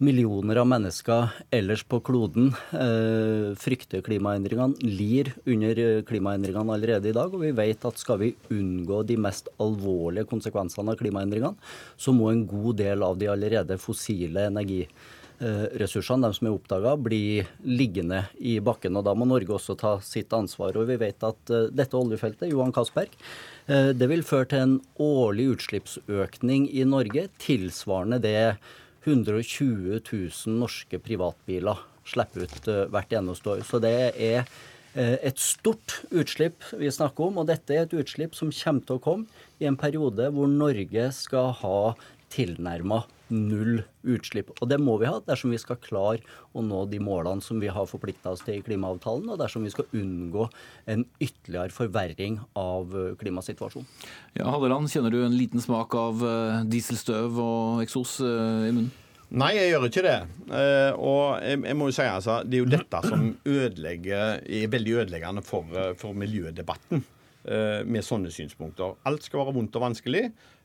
[0.00, 7.16] millioner av mennesker ellers på kloden eh, frykter klimaendringene, lir under eh, klimaendringene allerede i
[7.16, 7.34] dag.
[7.34, 12.32] Og vi vet at skal vi unngå de mest alvorlige konsekvensene av klimaendringene, så må
[12.32, 14.86] en god del av de allerede fossile energi
[15.40, 18.98] ressursene, de som er oppdaga, blir liggende i bakken.
[19.00, 20.76] og Da må Norge også ta sitt ansvar.
[20.76, 23.14] og Vi vet at dette oljefeltet, Johan Castberg,
[23.64, 28.36] det vil føre til en årlig utslippsøkning i Norge tilsvarende det
[29.04, 33.62] 120 000 norske privatbiler slipper ut hvert eneste år.
[33.64, 34.48] Så det er
[34.94, 39.04] et stort utslipp vi snakker om, og dette er et utslipp som kommer til å
[39.04, 41.78] komme i en periode hvor Norge skal ha
[42.34, 44.52] tilnærma null utslipp.
[44.60, 46.22] Og det må vi ha dersom vi skal klare
[46.56, 49.72] å nå de målene som vi har forplikta oss til i klimaavtalen, og dersom vi
[49.74, 50.48] skal unngå
[50.90, 53.88] en ytterligere forverring av eh, klimasituasjonen.
[54.38, 58.90] Ja, Halleland, kjenner du en liten smak av eh, dieselstøv og eksos eh, i munnen?
[59.30, 60.16] Nei, jeg gjør ikke det.
[60.98, 64.96] og jeg, jeg, må jo si altså, Det er jo dette som ødelegger, er veldig
[65.04, 65.70] ødeleggende for,
[66.00, 67.04] for miljødebatten.
[67.50, 68.92] Eh, med sånne synspunkter.
[69.10, 70.20] Alt skal være vondt og vanskelig,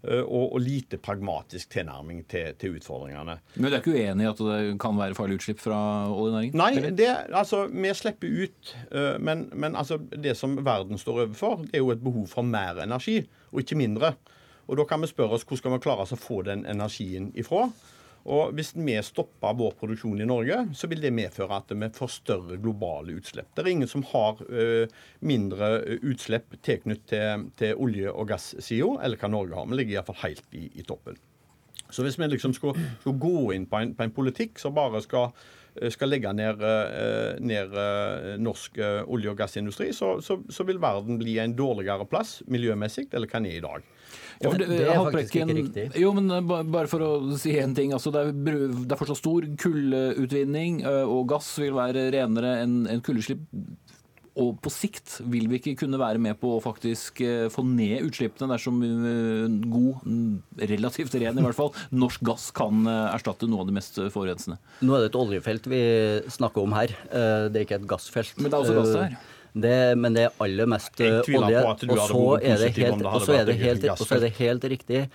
[0.05, 3.39] eh, og, og lite pragmatisk tilnærming til, til, utfordringene.
[3.55, 5.79] Men du er ikke uenig i at det kan være farlig utslipp fra
[6.13, 6.59] oljenæringen?
[6.61, 8.75] Nei, det, altså, vi slipper ut.
[8.91, 12.45] Eh, men, men altså, det som verden står overfor, det er jo et behov for
[12.45, 14.13] mer energi, og ikke mindre.
[14.67, 17.31] Og Da kan vi spørre oss hvor skal vi klare oss å få den energien
[17.33, 17.71] ifra.
[18.26, 22.09] Og Hvis vi stopper vår produksjon i Norge, så vil det medføre at vi får
[22.09, 23.51] større globale utslipp.
[23.53, 24.89] Det er ingen som har uh,
[25.21, 25.69] mindre
[26.01, 29.69] utslipp tilknyttet til, til olje- og gassida, eller hva Norge har.
[29.69, 31.21] Vi ligger iallfall helt i, i toppen.
[31.93, 32.73] Så hvis vi liksom skal
[33.05, 35.30] gå inn på en, på en, politikk som bare skal,
[35.91, 36.61] skal legge ned,
[37.43, 37.73] ned
[38.39, 43.28] norsk olje- og gassindustri, så, så, så, vil verden bli en dårligere plass miljømessig eller
[43.28, 43.91] hva den er i dag.
[44.43, 45.86] Ja, det, det, er faktisk ikke riktig.
[46.01, 47.93] Jo, men eh, Bare for å si én ting.
[47.95, 52.82] Altså, det, er, det er fortsatt stor kullutvinning, eh, og gass vil være renere enn
[52.91, 53.45] en kulleslipp.
[54.41, 58.03] Og på sikt vil vi ikke kunne være med på å faktisk eh, få ned
[58.07, 58.81] utslippene dersom
[59.71, 60.09] god,
[60.59, 64.59] relativt ren i hvert fall, norsk gass kan erstatte noe av det mest forurensende.
[64.83, 65.81] Nå er det et oljefelt vi
[66.36, 66.91] snakker om her.
[67.11, 68.36] Det er ikke et gassfelt.
[68.41, 69.15] Men det er også gass der?
[69.55, 71.61] Det, men det er aller mest olje.
[71.88, 75.05] Og så er, det helt, er det helt, er det helt riktig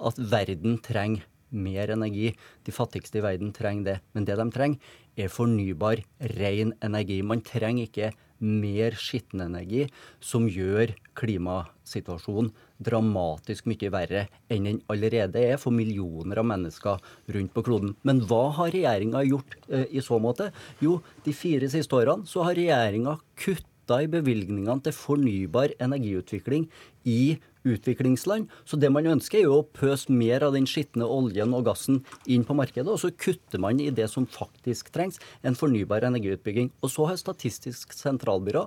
[0.00, 2.30] at verden trenger mer energi.
[2.64, 3.98] De fattigste i verden trenger det.
[4.14, 6.00] Men det de trenger, er fornybar,
[6.38, 7.20] ren energi.
[7.26, 9.86] Man trenger ikke mer skitten energi
[10.24, 17.00] som gjør klimasituasjonen dramatisk mye verre enn den allerede er for millioner av mennesker
[17.34, 17.94] rundt på kloden.
[18.02, 20.50] Men hva har regjeringa gjort eh, i så måte?
[20.80, 26.68] Jo, de fire siste årene så har regjeringa kutt kutta i bevilgningene til fornybar energiutvikling
[27.04, 28.48] i utviklingsland.
[28.64, 32.02] Så det man ønsker, er jo å pøse mer av den skitne oljen og gassen
[32.30, 36.72] inn på markedet, og så kutter man i det som faktisk trengs, en fornybar energiutbygging.
[36.80, 38.64] Og så har Statistisk sentralbyrå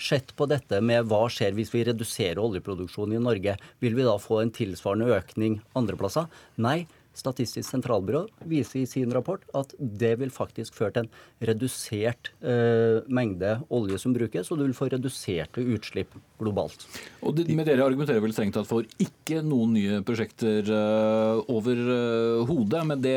[0.00, 3.54] sett på dette med hva skjer hvis vi reduserer oljeproduksjonen i Norge.
[3.84, 6.26] Vil vi da få en tilsvarende økning andre plasser?
[6.56, 6.82] Nei.
[7.12, 13.04] Statistisk sentralbyrå viser i sin rapport at det vil faktisk føre til en redusert eh,
[13.12, 16.86] mengde olje som brukes, og du vil få reduserte utslipp globalt.
[17.20, 21.78] Og det, med Dere argumenterer vel strengt tatt for ikke noen nye prosjekter uh, over
[21.78, 23.14] uh, hodet, men det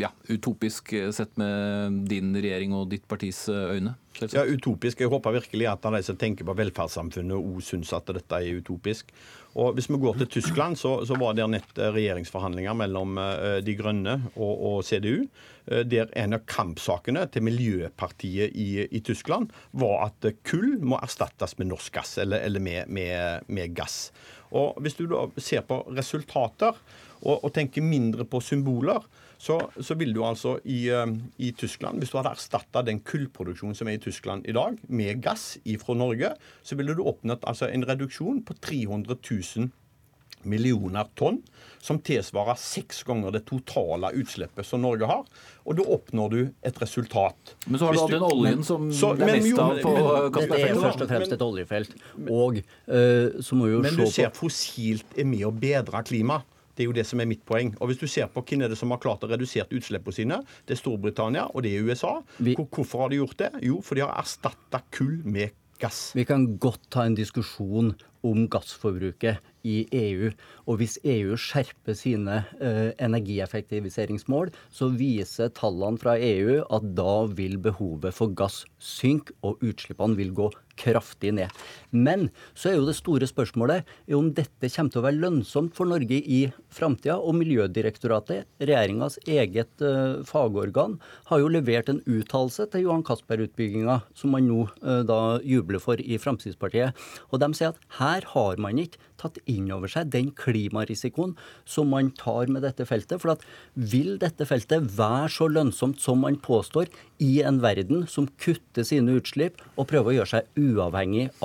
[0.00, 3.98] ja, utopisk sett med din regjering og ditt partis øyne?
[4.30, 5.00] Ja, utopisk.
[5.02, 9.10] Jeg håper virkelig at de som tenker på velferdssamfunnet òg syns at dette er utopisk.
[9.54, 13.76] Og Hvis vi går til Tyskland, så, så var det nett regjeringsforhandlinger mellom uh, De
[13.78, 15.26] grønne og, og CDU.
[15.70, 21.54] Uh, der en av kampsakene til Miljøpartiet i, i, Tyskland var at kull må erstattes
[21.60, 24.08] med norsk gass, eller, eller med, med, med, gass.
[24.50, 26.74] Og Hvis du da ser på resultater
[27.22, 29.06] og, og tenker mindre på symboler,
[29.44, 33.76] så, så vil du altså i, eh, i, Tyskland, hvis du hadde erstatta den kullproduksjonen
[33.76, 36.34] som er i Tyskland i dag, med gass fra Norge,
[36.64, 39.72] så ville du oppnådd altså en reduksjon på 300 000
[40.44, 41.38] millioner tonn,
[41.80, 45.22] som tilsvarer seks ganger det totale utslippet som Norge har.
[45.64, 47.54] Og da oppnår du et resultat.
[47.66, 49.94] Men så har du hatt den oljen som så, det er mest av på
[50.38, 51.94] Dette er først og fremst et oljefelt.
[52.28, 55.52] Og uh, så må vi jo se på Men du ser fossilt er med å
[55.52, 56.50] bedre klimaet.
[56.74, 57.74] Det er jo det som er mitt poeng.
[57.80, 60.40] Og Hvis du ser på hvem er det som har klart å redusere utslippene sine,
[60.66, 62.16] det er Storbritannia og det er USA.
[62.38, 63.52] Vi, Hvorfor har de gjort det?
[63.62, 66.12] Jo, for de har erstatta kull med gass.
[66.14, 67.92] Vi kan godt ta en diskusjon
[68.24, 70.30] om gassforbruket i EU.
[70.68, 77.58] Og hvis EU skjerper sine eh, energieffektiviseringsmål, så viser tallene fra EU at da vil
[77.62, 80.50] behovet for gass synke, og utslippene vil gå
[80.80, 81.52] kraftig ned.
[81.94, 85.90] Men så er jo det store spørsmålet om dette kommer til å være lønnsomt for
[85.90, 86.40] Norge i
[86.74, 87.16] framtida.
[87.20, 90.98] Og Miljødirektoratet, regjeringas eget uh, fagorgan,
[91.30, 96.00] har jo levert en uttalelse til Johan Castberg-utbygginga, som man nå uh, da jubler for
[96.00, 96.98] i Fremskrittspartiet.
[97.30, 101.34] Og de sier at her har man ikke tatt inn over seg den klimarisikoen
[101.68, 103.20] som man tar med dette feltet.
[103.22, 103.44] For at
[103.74, 106.90] vil dette feltet være så lønnsomt som man påstår,
[107.22, 110.63] i en verden som kutter sine utslipp og prøver å gjøre seg uavhengig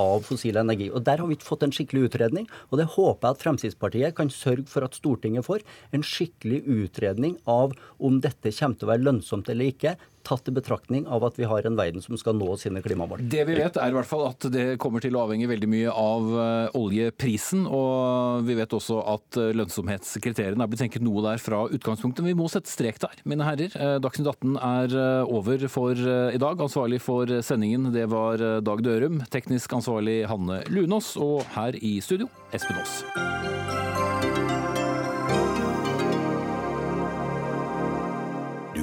[0.00, 0.90] av fossil energi?
[0.90, 4.16] Og Der har vi ikke fått en skikkelig utredning, og det håper jeg at Fremskrittspartiet
[4.16, 5.64] kan sørge for at Stortinget får.
[5.92, 9.96] En skikkelig utredning av om dette kommer til å være lønnsomt eller ikke
[10.26, 13.22] tatt i betraktning av at vi har en verden som skal nå sine klimamål.
[13.30, 15.94] Det vi vet er i hvert fall at det kommer til å avhenge veldig mye
[15.94, 17.66] av eh, oljeprisen.
[17.66, 22.24] Og vi vet også at eh, lønnsomhetskriteriene er blitt tenkt noe der fra utgangspunktet.
[22.24, 23.74] Men vi må sette strek der, mine herrer.
[23.74, 24.98] Eh, Dagsnytt 18 er
[25.30, 26.60] over for i dag.
[26.60, 29.20] Ansvarlig for sendingen det var Dag Dørum.
[29.32, 31.14] Teknisk ansvarlig Hanne Lunås.
[31.20, 34.09] Og her i studio Espen Aas.